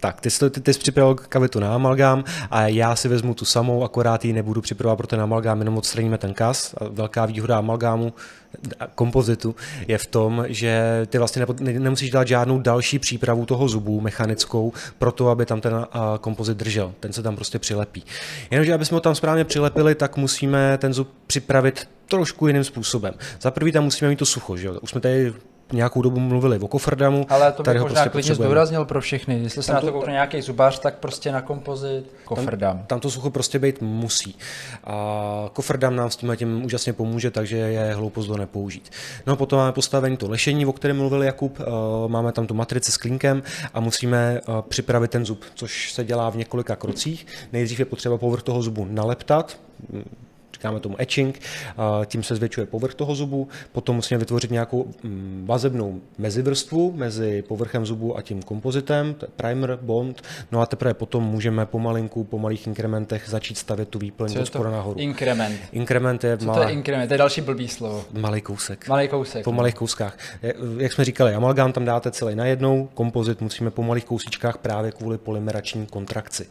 tak, 0.00 0.20
ty 0.20 0.30
jsi, 0.30 0.50
ty, 0.50 0.60
ty 0.60 0.74
jsi 0.74 0.80
připravil 0.80 1.14
kavitu 1.14 1.60
na 1.60 1.74
amalgám 1.74 2.24
a 2.50 2.66
já 2.66 2.96
si 2.96 3.08
vezmu 3.08 3.34
tu 3.34 3.44
samou, 3.44 3.84
akorát 3.84 4.24
ji 4.24 4.32
nebudu 4.32 4.60
připravovat 4.60 4.96
pro 4.96 5.06
ten 5.06 5.20
amalgám, 5.20 5.58
jenom 5.58 5.78
odstraníme 5.78 6.18
ten 6.18 6.34
kas. 6.34 6.74
A 6.74 6.84
velká 6.88 7.26
výhoda 7.26 7.58
amalgámu, 7.58 8.12
kompozitu, 8.94 9.56
je 9.88 9.98
v 9.98 10.06
tom, 10.06 10.44
že 10.48 11.02
ty 11.10 11.18
vlastně 11.18 11.46
ne, 11.60 11.72
nemusíš 11.72 12.10
dělat 12.10 12.28
žádnou 12.28 12.58
další 12.58 12.98
přípravu 12.98 13.46
toho 13.46 13.68
zubu 13.68 14.00
mechanickou 14.00 14.72
pro 14.98 15.12
to, 15.12 15.28
aby 15.28 15.46
tam 15.46 15.60
ten 15.60 15.86
a, 15.92 16.18
kompozit 16.20 16.56
držel. 16.56 16.92
Ten 17.00 17.12
se 17.12 17.22
tam 17.22 17.36
prostě 17.36 17.58
přilepí. 17.58 18.04
Jenomže, 18.50 18.74
aby 18.74 18.84
jsme 18.84 18.94
ho 18.94 19.00
tam 19.00 19.14
správně 19.14 19.44
přilepili, 19.44 19.94
tak 19.94 20.16
musíme 20.16 20.78
ten 20.78 20.94
zub 20.94 21.08
připravit 21.26 21.88
trošku 22.08 22.46
jiným 22.46 22.64
způsobem. 22.64 23.14
Za 23.40 23.50
prvý 23.50 23.72
tam 23.72 23.84
musíme 23.84 24.10
mít 24.10 24.18
to 24.18 24.26
sucho, 24.26 24.56
že 24.56 24.66
jo? 24.66 24.78
Už 24.80 24.90
jsme 24.90 25.00
tady 25.00 25.32
nějakou 25.72 26.02
dobu 26.02 26.20
mluvili 26.20 26.58
o 26.58 26.68
kofrdamu. 26.68 27.26
Ale 27.28 27.52
to 27.52 27.62
bych 27.62 27.72
možná 27.80 27.86
prostě 27.94 28.10
klidně 28.10 28.34
zdůraznil 28.34 28.84
pro 28.84 29.00
všechny. 29.00 29.38
Jestli 29.42 29.62
se 29.62 29.66
Tam 29.66 29.74
na 29.74 29.80
to- 29.80 29.86
to 29.86 29.92
koukne 29.92 30.12
nějaký 30.12 30.42
zubař, 30.42 30.78
tak 30.78 30.98
prostě 30.98 31.32
na 31.32 31.40
kompozit 31.40 32.12
kofrdám. 32.24 32.84
Tam 32.86 33.00
to 33.00 33.10
sucho 33.10 33.30
prostě 33.30 33.58
být 33.58 33.80
musí. 33.80 34.38
A 34.84 35.50
kofrdam 35.52 35.96
nám 35.96 36.10
s 36.10 36.16
tím 36.16 36.36
tím 36.36 36.64
úžasně 36.64 36.92
pomůže, 36.92 37.30
takže 37.30 37.56
je 37.56 37.94
hloupost 37.94 38.28
ho 38.28 38.36
nepoužít. 38.36 38.90
No 39.26 39.32
a 39.32 39.36
potom 39.36 39.58
máme 39.58 39.72
postavení 39.72 40.16
to 40.16 40.28
lešení, 40.28 40.66
o 40.66 40.72
kterém 40.72 40.96
mluvil 40.96 41.22
Jakub, 41.22 41.60
Eh, 41.60 41.64
máme 42.08 42.32
tam 42.32 42.46
tu 42.46 42.54
matrici 42.54 42.92
s 42.92 42.96
klínkem 42.96 43.42
a 43.74 43.80
musíme 43.80 44.40
eh, 44.48 44.52
připravit 44.68 45.10
ten 45.10 45.26
zub, 45.26 45.44
což 45.54 45.92
se 45.92 46.04
dělá 46.04 46.30
v 46.30 46.36
několika 46.36 46.76
krocích. 46.76 47.26
Nejdřív 47.52 47.78
je 47.78 47.84
potřeba 47.84 48.18
povrch 48.18 48.42
toho 48.42 48.62
zubu 48.62 48.86
naleptat, 48.90 49.58
říkáme 50.60 50.80
tomu 50.80 51.00
etching, 51.00 51.40
tím 52.06 52.22
se 52.22 52.36
zvětšuje 52.36 52.66
povrch 52.66 52.94
toho 52.94 53.14
zubu, 53.14 53.48
potom 53.72 53.96
musíme 53.96 54.18
vytvořit 54.18 54.50
nějakou 54.50 54.86
mm, 55.02 55.44
vazebnou 55.46 56.00
mezivrstvu 56.18 56.92
mezi 56.96 57.42
povrchem 57.42 57.86
zubu 57.86 58.16
a 58.16 58.22
tím 58.22 58.42
kompozitem, 58.42 59.14
to 59.14 59.26
je 59.26 59.30
primer, 59.36 59.78
bond, 59.82 60.22
no 60.52 60.60
a 60.60 60.66
teprve 60.66 60.94
potom 60.94 61.24
můžeme 61.24 61.66
pomalinku, 61.66 62.24
po 62.24 62.38
malých 62.38 62.66
inkrementech 62.66 63.22
začít 63.26 63.58
stavět 63.58 63.88
tu 63.88 63.98
výplň 63.98 64.38
od 64.38 64.46
spora 64.46 64.70
nahoru. 64.70 65.00
Inkrement. 65.00 65.60
Inkrement 65.72 66.24
je, 66.24 66.38
Co 66.38 66.52
to 66.52 66.62
je 66.62 66.70
inkrement? 66.70 67.08
To 67.08 67.14
je 67.14 67.18
další 67.18 67.40
blbý 67.40 67.68
slovo. 67.68 68.04
malý 68.12 68.40
kousek. 68.40 68.88
Malý 68.88 69.08
kousek. 69.08 69.44
Po 69.44 69.52
malých 69.52 69.74
kouskách. 69.74 70.18
Jak 70.78 70.92
jsme 70.92 71.04
říkali, 71.04 71.34
amalgám 71.34 71.72
tam 71.72 71.84
dáte 71.84 72.10
celý 72.10 72.34
najednou, 72.34 72.88
kompozit 72.94 73.40
musíme 73.40 73.70
po 73.70 73.82
malých 73.82 74.04
kousíčkách 74.04 74.58
právě 74.58 74.92
kvůli 74.92 75.18
polymerační 75.18 75.86
kontrakci. 75.86 76.46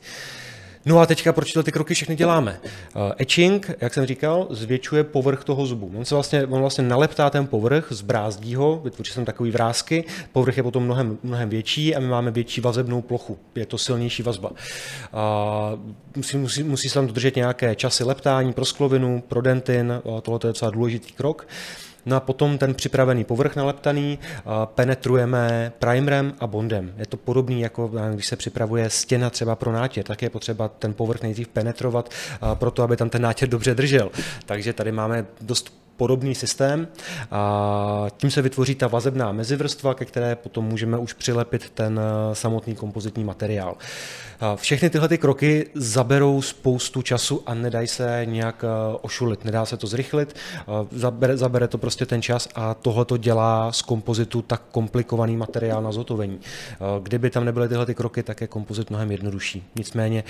No 0.85 0.99
a 0.99 1.05
teďka 1.05 1.33
proč 1.33 1.51
to 1.51 1.63
ty 1.63 1.71
kroky 1.71 1.93
všechny 1.93 2.15
děláme? 2.15 2.59
Uh, 2.63 3.11
etching, 3.21 3.71
jak 3.81 3.93
jsem 3.93 4.05
říkal, 4.05 4.47
zvětšuje 4.49 5.03
povrch 5.03 5.43
toho 5.43 5.65
zubu. 5.65 5.91
On 5.97 6.05
se 6.05 6.15
vlastně, 6.15 6.45
on 6.45 6.61
vlastně 6.61 6.83
naleptá 6.83 7.29
ten 7.29 7.47
povrch, 7.47 7.87
zbrázdí 7.89 8.55
ho, 8.55 8.81
vytvoří 8.83 9.11
se 9.11 9.25
takový 9.25 9.51
vrázky, 9.51 10.03
povrch 10.31 10.57
je 10.57 10.63
potom 10.63 10.83
mnohem, 10.83 11.17
mnohem 11.23 11.49
větší 11.49 11.95
a 11.95 11.99
my 11.99 12.07
máme 12.07 12.31
větší 12.31 12.61
vazebnou 12.61 13.01
plochu. 13.01 13.37
Je 13.55 13.65
to 13.65 13.77
silnější 13.77 14.23
vazba. 14.23 14.49
Uh, 14.49 15.79
musí, 16.15 16.37
musí, 16.37 16.63
musí 16.63 16.89
se 16.89 16.93
tam 16.93 17.07
dodržet 17.07 17.35
nějaké 17.35 17.75
časy 17.75 18.03
leptání 18.03 18.53
pro 18.53 18.65
sklovinu, 18.65 19.23
pro 19.27 19.41
dentin, 19.41 20.01
uh, 20.03 20.19
tohle 20.19 20.39
je 20.43 20.47
docela 20.47 20.71
důležitý 20.71 21.13
krok. 21.13 21.47
No 22.09 22.15
a 22.15 22.19
potom 22.19 22.57
ten 22.57 22.73
připravený 22.73 23.23
povrch 23.23 23.55
naleptaný 23.55 24.19
penetrujeme 24.65 25.71
primerem 25.79 26.33
a 26.39 26.47
bondem. 26.47 26.93
Je 26.97 27.05
to 27.05 27.17
podobný, 27.17 27.61
jako 27.61 27.91
když 28.13 28.27
se 28.27 28.35
připravuje 28.35 28.89
stěna 28.89 29.29
třeba 29.29 29.55
pro 29.55 29.71
nátěr, 29.71 30.05
tak 30.05 30.21
je 30.21 30.29
potřeba 30.29 30.67
ten 30.67 30.93
povrch 30.93 31.21
nejdřív 31.21 31.47
penetrovat 31.47 32.09
proto, 32.53 32.83
aby 32.83 32.97
tam 32.97 33.09
ten 33.09 33.21
nátěr 33.21 33.49
dobře 33.49 33.75
držel. 33.75 34.11
Takže 34.45 34.73
tady 34.73 34.91
máme 34.91 35.25
dost 35.41 35.73
podobný 35.99 36.35
systém 36.35 36.87
a 37.31 38.07
tím 38.17 38.31
se 38.31 38.41
vytvoří 38.41 38.75
ta 38.75 38.87
vazebná 38.87 39.31
mezivrstva, 39.31 39.93
ke 39.93 40.05
které 40.05 40.35
potom 40.35 40.65
můžeme 40.65 40.97
už 40.97 41.13
přilepit 41.13 41.69
ten 41.69 41.99
eh, 41.99 42.35
samotný 42.35 42.75
kompozitní 42.75 43.23
materiál. 43.23 43.75
Všechny 44.55 44.89
tyhle 44.89 45.07
ty 45.07 45.17
kroky 45.17 45.69
zaberou 45.75 46.41
spoustu 46.41 47.01
času 47.01 47.43
a 47.45 47.53
nedají 47.53 47.87
se 47.87 48.21
nějak 48.25 48.63
eh, 48.63 48.97
ošulit, 49.01 49.45
nedá 49.45 49.65
se 49.65 49.77
to 49.77 49.87
zrychlit, 49.87 50.35
zabere, 50.91 51.37
zabere 51.37 51.67
to 51.67 51.77
prostě 51.77 52.05
ten 52.05 52.21
čas 52.21 52.47
a 52.55 52.73
tohle 52.73 53.05
to 53.05 53.17
dělá 53.17 53.71
z 53.71 53.81
kompozitu 53.81 54.41
tak 54.41 54.61
komplikovaný 54.71 55.37
materiál 55.37 55.83
na 55.83 55.91
zhotovení. 55.91 56.39
Kdyby 57.03 57.29
tam 57.29 57.45
nebyly 57.45 57.67
tyhle 57.67 57.85
ty 57.85 57.95
kroky, 57.95 58.23
tak 58.23 58.41
je 58.41 58.47
kompozit 58.47 58.89
mnohem 58.89 59.11
jednodušší. 59.11 59.63
Nicméně 59.75 60.23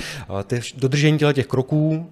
eh, 0.51 0.59
dodržení 0.77 1.19
těch 1.33 1.47
kroků 1.47 2.09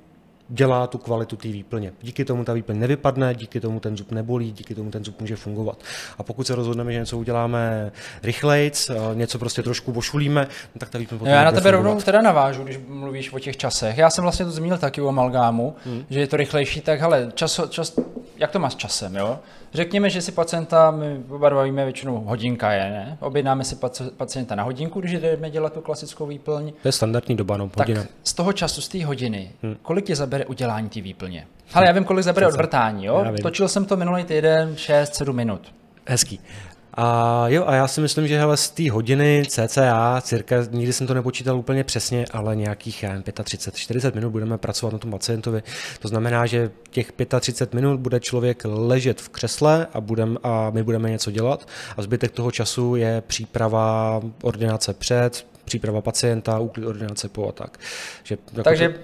dělá 0.49 0.87
tu 0.87 0.97
kvalitu 0.97 1.35
té 1.35 1.47
výplně. 1.47 1.93
Díky 2.01 2.25
tomu 2.25 2.43
ta 2.43 2.53
výplň 2.53 2.79
nevypadne, 2.79 3.35
díky 3.35 3.59
tomu 3.59 3.79
ten 3.79 3.97
zub 3.97 4.11
nebolí, 4.11 4.51
díky 4.51 4.75
tomu 4.75 4.91
ten 4.91 5.05
zub 5.05 5.21
může 5.21 5.35
fungovat. 5.35 5.83
A 6.17 6.23
pokud 6.23 6.47
se 6.47 6.55
rozhodneme, 6.55 6.93
že 6.93 6.99
něco 6.99 7.17
uděláme 7.17 7.91
rychlejc, 8.23 8.91
něco 9.13 9.39
prostě 9.39 9.63
trošku 9.63 9.91
ošulíme, 9.91 10.47
no 10.75 10.79
tak 10.79 10.89
ta 10.89 10.97
výplň 10.97 11.19
potom 11.19 11.33
Já 11.33 11.43
na 11.43 11.51
tebe 11.51 11.71
rovnou 11.71 12.01
teda 12.01 12.21
navážu, 12.21 12.63
když 12.63 12.79
mluvíš 12.87 13.33
o 13.33 13.39
těch 13.39 13.57
časech. 13.57 13.97
Já 13.97 14.09
jsem 14.09 14.21
vlastně 14.21 14.45
to 14.45 14.51
zmínil 14.51 14.77
taky 14.77 15.01
u 15.01 15.07
amalgámu, 15.07 15.75
hmm. 15.85 16.03
že 16.09 16.19
je 16.19 16.27
to 16.27 16.37
rychlejší, 16.37 16.81
tak 16.81 17.01
hele, 17.01 17.31
čas, 17.33 17.59
čas, 17.69 17.93
jak 18.37 18.51
to 18.51 18.59
má 18.59 18.69
s 18.69 18.75
časem, 18.75 19.15
jo? 19.15 19.39
Řekněme, 19.77 20.09
že 20.09 20.21
si 20.21 20.31
pacienta, 20.31 20.91
my 20.91 21.17
oba 21.29 21.49
bavíme 21.49 21.83
většinou 21.83 22.21
hodinka 22.21 22.71
je, 22.71 22.89
ne? 22.89 23.17
Objednáme 23.21 23.63
si 23.63 23.77
pacienta 24.17 24.55
na 24.55 24.63
hodinku, 24.63 24.99
když 24.99 25.13
jdeme 25.13 25.49
dělat 25.49 25.73
tu 25.73 25.81
klasickou 25.81 26.25
výplň. 26.25 26.73
To 26.81 26.87
je 26.87 26.91
standardní 26.91 27.35
doba, 27.35 27.57
no, 27.57 27.69
hodina. 27.77 28.01
Tak 28.01 28.11
z 28.23 28.33
toho 28.33 28.53
času, 28.53 28.81
z 28.81 28.87
té 28.87 29.05
hodiny, 29.05 29.51
hmm. 29.63 29.75
kolik 29.81 30.05
tě 30.05 30.15
zabere 30.15 30.45
udělání 30.45 30.89
té 30.89 31.01
výplně? 31.01 31.47
Ale 31.73 31.85
já 31.85 31.91
vím, 31.91 32.03
kolik 32.03 32.23
zabere 32.23 32.47
odvrtání, 32.47 33.05
jo? 33.05 33.25
Točil 33.41 33.67
jsem 33.67 33.85
to 33.85 33.97
minulý 33.97 34.23
týden 34.23 34.73
6-7 34.73 35.33
minut. 35.33 35.73
Hezký. 36.05 36.39
A 36.99 37.45
jo, 37.47 37.63
a 37.67 37.75
já 37.75 37.87
si 37.87 38.01
myslím, 38.01 38.27
že 38.27 38.39
hele, 38.39 38.57
z 38.57 38.69
té 38.69 38.91
hodiny 38.91 39.43
CCA, 39.47 40.21
cirka, 40.21 40.55
nikdy 40.71 40.93
jsem 40.93 41.07
to 41.07 41.13
nepočítal 41.13 41.57
úplně 41.57 41.83
přesně, 41.83 42.25
ale 42.31 42.55
nějakých 42.55 43.03
35-40 43.03 44.15
minut 44.15 44.29
budeme 44.29 44.57
pracovat 44.57 44.93
na 44.93 44.99
tom 44.99 45.11
pacientovi. 45.11 45.63
To 45.99 46.07
znamená, 46.07 46.45
že 46.45 46.71
těch 46.89 47.11
35 47.39 47.73
minut 47.73 47.99
bude 47.99 48.19
člověk 48.19 48.61
ležet 48.65 49.21
v 49.21 49.29
křesle 49.29 49.87
a, 49.93 50.01
budem, 50.01 50.37
a 50.43 50.69
my 50.69 50.83
budeme 50.83 51.09
něco 51.09 51.31
dělat 51.31 51.67
a 51.97 52.01
zbytek 52.01 52.31
toho 52.31 52.51
času 52.51 52.95
je 52.95 53.23
příprava 53.27 54.21
ordinace 54.41 54.93
před, 54.93 55.47
příprava 55.65 56.01
pacienta, 56.01 56.59
úklid 56.59 56.85
ordinace 56.85 57.29
po 57.29 57.49
a 57.49 57.51
tak. 57.51 57.77
Že, 58.23 58.37
jako 58.53 58.63
Takže 58.63 58.89
to... 58.89 58.99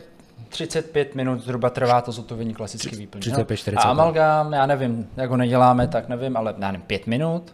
35 0.50 1.16
minut 1.16 1.44
zhruba 1.44 1.70
trvá 1.70 2.02
to 2.02 2.12
zotovení 2.12 2.54
klasický 2.54 2.96
výplň. 2.96 3.22
35, 3.22 3.58
40. 3.58 3.80
A 3.80 3.90
amalgám, 3.90 4.54
já 4.54 4.66
nevím, 4.66 5.08
jak 5.18 5.30
ho 5.30 5.38
neděláme, 5.38 5.88
tak 5.88 6.10
nevím, 6.10 6.38
ale 6.38 6.56
já 6.58 6.72
nevím, 6.72 6.86
5 6.88 7.08
minut. 7.08 7.54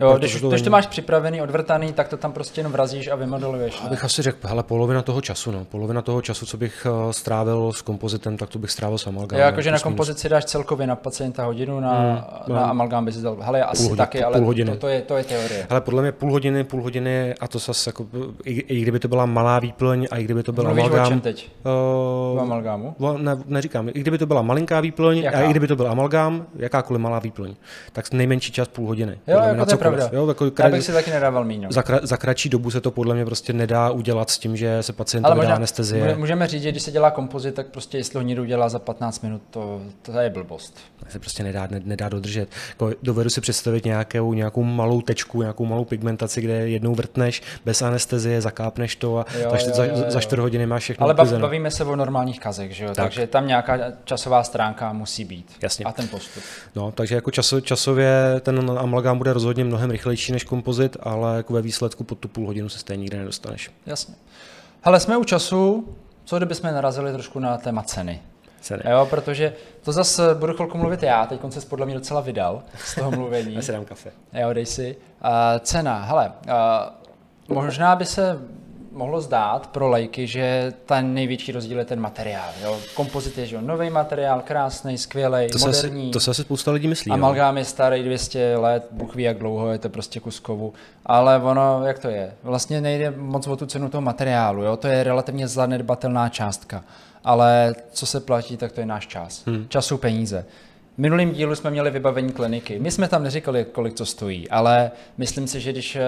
Jo, 0.00 0.14
když, 0.18 0.40
to, 0.40 0.48
když 0.48 0.62
to 0.62 0.70
máš 0.70 0.86
připravený, 0.86 1.42
odvrtaný, 1.42 1.92
tak 1.92 2.08
to 2.08 2.16
tam 2.16 2.32
prostě 2.32 2.60
jenom 2.60 2.72
vrazíš 2.72 3.08
a 3.08 3.14
vymodeluješ. 3.16 3.82
Abych 3.86 4.04
asi 4.04 4.22
řekl, 4.22 4.48
hele, 4.48 4.62
polovina 4.62 5.02
toho 5.02 5.20
času, 5.20 5.50
no. 5.50 5.64
Polovina 5.64 6.02
toho 6.02 6.22
času, 6.22 6.46
co 6.46 6.56
bych 6.56 6.86
uh, 6.90 7.10
strávil 7.10 7.72
s 7.72 7.82
kompozitem, 7.82 8.36
tak 8.36 8.48
to 8.48 8.58
bych 8.58 8.70
strávil 8.70 8.98
s 8.98 9.06
amalgámem. 9.06 9.46
Jakože 9.46 9.70
na 9.70 9.78
kompozici 9.78 10.28
dáš 10.28 10.44
celkově 10.44 10.86
na 10.86 10.96
pacienta 10.96 11.44
hodinu, 11.44 11.80
na, 11.80 12.00
hmm, 12.00 12.54
na 12.54 12.60
no. 12.60 12.70
amalgám 12.70 13.04
bys 13.04 13.16
dal. 13.16 13.36
Hele, 13.40 13.62
asi 13.62 13.82
hodin, 13.82 13.96
taky, 13.96 14.24
ale 14.24 14.38
hodiny. 14.38 14.70
To, 14.70 14.76
to, 14.76 14.88
je, 14.88 15.02
to 15.02 15.16
je 15.16 15.24
teorie. 15.24 15.66
Hele, 15.70 15.80
podle 15.80 16.02
mě 16.02 16.12
půl 16.12 16.32
hodiny, 16.32 16.64
půl 16.64 16.82
hodiny, 16.82 17.34
a 17.40 17.48
to 17.48 17.58
zase 17.58 17.88
jako, 17.88 18.06
i, 18.44 18.52
i, 18.52 18.80
kdyby 18.80 18.98
to 18.98 19.08
byla 19.08 19.26
malá 19.26 19.58
výplň, 19.58 20.06
a 20.10 20.16
i 20.16 20.24
kdyby 20.24 20.42
to 20.42 20.52
byl 20.52 20.64
Mluvíš 20.64 20.84
amalgám. 20.84 21.06
O 21.06 21.08
čem 21.08 21.20
teď? 21.20 21.50
Uh, 22.34 22.40
amalgámu? 22.40 22.94
Ne, 23.16 23.36
neříkám, 23.46 23.88
i 23.88 24.00
kdyby 24.00 24.18
to 24.18 24.26
byla 24.26 24.42
malinká 24.42 24.80
výplň, 24.80 25.18
Jaká? 25.18 25.38
a 25.38 25.40
i 25.40 25.50
kdyby 25.50 25.66
to 25.66 25.76
byl 25.76 25.88
amalgám, 25.88 26.46
jakákoliv 26.56 27.02
malá 27.02 27.18
výplň, 27.18 27.54
tak 27.92 28.12
nejmenší 28.12 28.52
čas 28.52 28.68
půl 28.68 28.86
hodiny. 28.86 29.18
Jo, 29.26 29.38
jako 29.38 29.87
pravda. 29.96 30.16
Jo, 30.18 30.28
jako 30.28 30.50
já 30.58 30.68
bych 30.68 30.84
si 30.84 30.92
taky 30.92 31.10
nedával 31.10 31.44
míň. 31.44 31.66
Za, 31.70 31.82
kra, 31.82 32.00
za 32.02 32.16
kratší 32.16 32.48
dobu 32.48 32.70
se 32.70 32.80
to 32.80 32.90
podle 32.90 33.14
mě 33.14 33.24
prostě 33.24 33.52
nedá 33.52 33.90
udělat 33.90 34.30
s 34.30 34.38
tím, 34.38 34.56
že 34.56 34.82
se 34.82 34.92
pacientovi 34.92 35.46
dá 35.46 35.54
anestezie. 35.54 36.16
Můžeme 36.16 36.46
říct, 36.46 36.62
že 36.62 36.70
když 36.70 36.82
se 36.82 36.90
dělá 36.90 37.10
kompozit, 37.10 37.54
tak 37.54 37.66
prostě 37.66 37.98
jestli 37.98 38.18
ho 38.18 38.22
někdo 38.22 38.42
udělá 38.42 38.68
za 38.68 38.78
15 38.78 39.22
minut, 39.22 39.42
to, 39.50 39.80
to 40.02 40.18
je 40.18 40.30
blbost. 40.30 40.78
To 41.04 41.06
se 41.08 41.18
prostě 41.18 41.42
nedá, 41.42 41.68
ne, 41.70 41.80
nedá 41.84 42.08
dodržet. 42.08 42.48
Jako 42.68 42.90
dovedu 43.02 43.30
si 43.30 43.40
představit 43.40 43.84
nějakou, 43.84 44.32
nějakou 44.32 44.62
malou 44.62 45.00
tečku, 45.00 45.40
nějakou 45.40 45.64
malou 45.64 45.84
pigmentaci, 45.84 46.40
kde 46.40 46.68
jednou 46.68 46.94
vrtneš 46.94 47.42
bez 47.64 47.82
anestezie, 47.82 48.40
zakápneš 48.40 48.96
to 48.96 49.18
a 49.18 49.26
jo, 49.40 49.50
za, 49.74 49.84
jo, 49.84 49.90
jo, 49.94 50.04
jo. 50.04 50.10
za 50.10 50.20
4 50.20 50.42
hodiny 50.42 50.66
máš 50.66 50.82
všechno. 50.82 51.04
Ale 51.04 51.14
bav, 51.14 51.32
bavíme 51.32 51.70
se 51.70 51.84
o 51.84 51.96
normálních 51.96 52.40
kazech, 52.40 52.72
že 52.72 52.84
jo? 52.84 52.90
Tak. 52.94 53.04
takže 53.04 53.26
tam 53.26 53.46
nějaká 53.46 53.78
časová 54.04 54.44
stránka 54.44 54.92
musí 54.92 55.24
být. 55.24 55.52
Jasně. 55.62 55.84
A 55.84 55.92
ten 55.92 56.08
postup. 56.08 56.42
No, 56.74 56.92
takže 56.92 57.14
jako 57.14 57.30
časo, 57.30 57.60
časově 57.60 58.40
ten 58.40 58.70
amalgám 58.78 59.18
bude 59.18 59.32
rozhodně 59.32 59.64
mnohem 59.64 59.77
rychlejší 59.86 60.32
než 60.32 60.44
kompozit, 60.44 60.96
ale 61.00 61.36
jako 61.36 61.52
ve 61.52 61.62
výsledku 61.62 62.04
pod 62.04 62.18
tu 62.18 62.28
půl 62.28 62.46
hodinu 62.46 62.68
se 62.68 62.78
stejně 62.78 63.00
nikde 63.00 63.18
nedostaneš. 63.18 63.70
Jasně. 63.86 64.14
Ale 64.84 65.00
jsme 65.00 65.16
u 65.16 65.24
času, 65.24 65.88
co 66.24 66.36
kdybychom 66.36 66.74
narazili 66.74 67.12
trošku 67.12 67.38
na 67.38 67.58
téma 67.58 67.82
ceny? 67.82 68.22
Ceny. 68.60 68.82
Jo, 68.90 69.06
protože 69.10 69.52
to 69.82 69.92
zase 69.92 70.34
budu 70.34 70.54
chvilku 70.54 70.78
mluvit 70.78 71.02
já, 71.02 71.26
teď 71.26 71.40
se 71.48 71.60
podle 71.60 71.86
mě 71.86 71.94
docela 71.94 72.20
vydal 72.20 72.62
z 72.84 72.94
toho 72.94 73.10
mluvení. 73.10 73.54
já 73.54 73.62
si 73.62 73.72
dám 73.72 73.84
kafe. 73.84 74.10
Jo, 74.32 74.52
dej 74.52 74.66
si. 74.66 74.96
Uh, 75.24 75.30
cena, 75.60 76.02
hele, 76.04 76.32
uh, 77.48 77.56
možná 77.56 77.96
by 77.96 78.04
se 78.04 78.38
mohlo 78.92 79.20
zdát 79.20 79.66
pro 79.66 79.88
lajky, 79.88 80.26
že 80.26 80.72
ten 80.86 81.14
největší 81.14 81.52
rozdíl 81.52 81.78
je 81.78 81.84
ten 81.84 82.00
materiál. 82.00 82.50
Jo? 82.62 82.78
Kompozit 82.94 83.38
je 83.38 83.46
že 83.46 83.62
nový 83.62 83.90
materiál, 83.90 84.42
krásný, 84.44 84.98
skvělý, 84.98 85.48
to 85.52 85.58
moderní. 85.58 86.06
Se 86.06 86.12
to 86.12 86.20
se 86.20 86.30
asi 86.30 86.42
spousta 86.42 86.70
lidí 86.70 86.88
myslí. 86.88 87.12
Amalgám 87.12 87.58
je 87.58 87.64
starý 87.64 88.02
200 88.02 88.56
let, 88.56 88.86
Bůh 88.90 89.14
ví, 89.14 89.22
jak 89.22 89.38
dlouho 89.38 89.72
je 89.72 89.78
to 89.78 89.88
prostě 89.88 90.20
kus 90.20 90.40
kovu. 90.40 90.72
Ale 91.06 91.42
ono, 91.42 91.86
jak 91.86 91.98
to 91.98 92.08
je? 92.08 92.34
Vlastně 92.42 92.80
nejde 92.80 93.10
moc 93.10 93.46
o 93.46 93.56
tu 93.56 93.66
cenu 93.66 93.88
toho 93.88 94.00
materiálu. 94.00 94.62
Jo? 94.62 94.76
To 94.76 94.86
je 94.86 95.04
relativně 95.04 95.48
zanedbatelná 95.48 96.28
částka. 96.28 96.84
Ale 97.24 97.74
co 97.92 98.06
se 98.06 98.20
platí, 98.20 98.56
tak 98.56 98.72
to 98.72 98.80
je 98.80 98.86
náš 98.86 99.06
čas. 99.06 99.42
Hmm. 99.46 99.66
Času 99.68 99.98
peníze 99.98 100.44
minulým 100.98 101.30
dílu 101.30 101.54
jsme 101.54 101.70
měli 101.70 101.90
vybavení 101.90 102.32
kliniky. 102.32 102.78
My 102.78 102.90
jsme 102.90 103.08
tam 103.08 103.22
neříkali, 103.22 103.66
kolik 103.72 103.94
to 103.94 104.06
stojí, 104.06 104.50
ale 104.50 104.90
myslím 105.18 105.46
si, 105.46 105.60
že 105.60 105.72
když, 105.72 105.96
eh, 105.96 106.02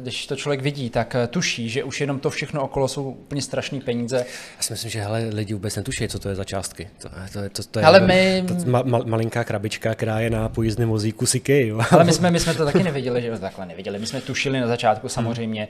když 0.00 0.26
to 0.26 0.36
člověk 0.36 0.62
vidí, 0.62 0.90
tak 0.90 1.14
eh, 1.14 1.26
tuší, 1.26 1.68
že 1.68 1.84
už 1.84 2.00
jenom 2.00 2.18
to 2.18 2.30
všechno 2.30 2.62
okolo 2.62 2.88
jsou 2.88 3.10
úplně 3.10 3.42
strašné 3.42 3.80
peníze. 3.80 4.16
Já 4.56 4.62
si 4.62 4.72
myslím, 4.72 4.90
že 4.90 5.00
hele, 5.00 5.28
lidi 5.32 5.54
vůbec 5.54 5.76
netuší, 5.76 6.08
co 6.08 6.18
to 6.18 6.28
je 6.28 6.34
za 6.34 6.44
částky. 6.44 6.88
To, 7.02 7.08
to, 7.32 7.40
to, 7.52 7.62
to 7.70 7.78
je 7.78 7.84
ale 7.84 8.00
my... 8.00 8.44
to, 8.48 8.70
ma, 8.70 8.82
ma, 8.82 8.98
malinká 9.04 9.44
krabička, 9.44 9.94
která 9.94 10.20
je 10.20 10.30
na 10.30 10.48
pojízdném 10.48 10.88
vozíku 10.88 11.26
Siky. 11.26 11.66
Jo. 11.68 11.80
Ale 11.90 12.04
my 12.04 12.12
jsme, 12.12 12.30
my 12.30 12.40
jsme 12.40 12.54
to 12.54 12.64
taky 12.64 12.82
nevěděli, 12.82 13.22
že 13.22 13.38
takhle 13.38 13.66
nevěděli. 13.66 13.98
My 13.98 14.06
jsme 14.06 14.20
tušili 14.20 14.60
na 14.60 14.66
začátku 14.66 15.08
samozřejmě, 15.08 15.68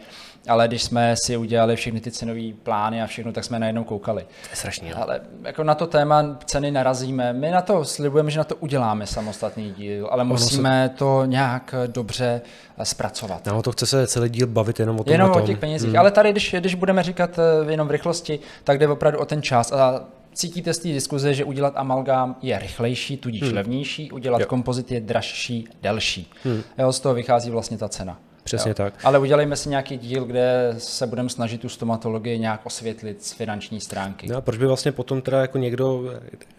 ale 0.48 0.68
když 0.68 0.82
jsme 0.82 1.14
si 1.24 1.36
udělali 1.36 1.76
všechny 1.76 2.00
ty 2.00 2.10
cenové 2.10 2.52
plány 2.62 3.02
a 3.02 3.06
všechno, 3.06 3.32
tak 3.32 3.44
jsme 3.44 3.58
najednou 3.58 3.84
koukali. 3.84 4.22
To 4.22 4.48
je 4.50 4.56
strašný. 4.56 4.92
Ale 4.92 5.20
jako 5.44 5.64
na 5.64 5.74
to 5.74 5.86
téma 5.86 6.38
ceny 6.44 6.70
narazíme. 6.70 7.32
My 7.32 7.50
na 7.50 7.62
to 7.62 7.84
slibujeme, 7.84 8.30
že 8.30 8.38
na 8.38 8.44
to 8.44 8.56
uděláme 8.62 9.06
samostatný 9.06 9.72
díl, 9.72 10.08
ale 10.10 10.24
musíme 10.24 10.90
se... 10.92 10.98
to 10.98 11.24
nějak 11.24 11.74
dobře 11.86 12.40
eh, 12.78 12.84
zpracovat. 12.84 13.46
No, 13.46 13.62
to 13.62 13.72
chce 13.72 13.86
se 13.86 14.06
celý 14.06 14.30
díl 14.30 14.46
bavit 14.46 14.80
jenom 14.80 15.00
o 15.00 15.04
tom. 15.04 15.12
Jenom 15.12 15.30
o 15.30 15.40
těch 15.40 15.58
penězích. 15.58 15.90
Hmm. 15.90 15.98
Ale 15.98 16.10
tady, 16.10 16.32
když, 16.32 16.54
když 16.58 16.74
budeme 16.74 17.02
říkat 17.02 17.38
eh, 17.38 17.70
jenom 17.70 17.88
v 17.88 17.90
rychlosti, 17.90 18.38
tak 18.64 18.78
jde 18.78 18.88
opravdu 18.88 19.18
o 19.18 19.24
ten 19.24 19.42
čas. 19.42 19.72
A 19.72 20.04
cítíte 20.34 20.74
z 20.74 20.78
té 20.78 20.88
diskuze, 20.88 21.34
že 21.34 21.44
udělat 21.44 21.72
amalgám 21.76 22.36
je 22.42 22.58
rychlejší, 22.58 23.16
tudíž 23.16 23.42
hmm. 23.42 23.54
levnější, 23.54 24.12
udělat 24.12 24.40
jo. 24.40 24.46
kompozit 24.46 24.92
je 24.92 25.00
dražší, 25.00 25.68
delší. 25.82 26.30
Hmm. 26.44 26.62
Jo, 26.78 26.92
z 26.92 27.00
toho 27.00 27.14
vychází 27.14 27.50
vlastně 27.50 27.78
ta 27.78 27.88
cena. 27.88 28.18
Přesně 28.44 28.70
jo. 28.70 28.74
tak. 28.74 28.94
Ale 29.04 29.18
udělejme 29.18 29.56
si 29.56 29.68
nějaký 29.68 29.98
díl, 29.98 30.24
kde 30.24 30.74
se 30.78 31.06
budeme 31.06 31.28
snažit 31.28 31.60
tu 31.60 31.68
stomatologii 31.68 32.38
nějak 32.38 32.66
osvětlit 32.66 33.24
z 33.24 33.32
finanční 33.32 33.80
stránky. 33.80 34.28
No 34.28 34.36
a 34.36 34.40
proč 34.40 34.58
by 34.58 34.66
vlastně 34.66 34.92
potom 34.92 35.22
teda 35.22 35.40
jako 35.40 35.58
někdo 35.58 36.04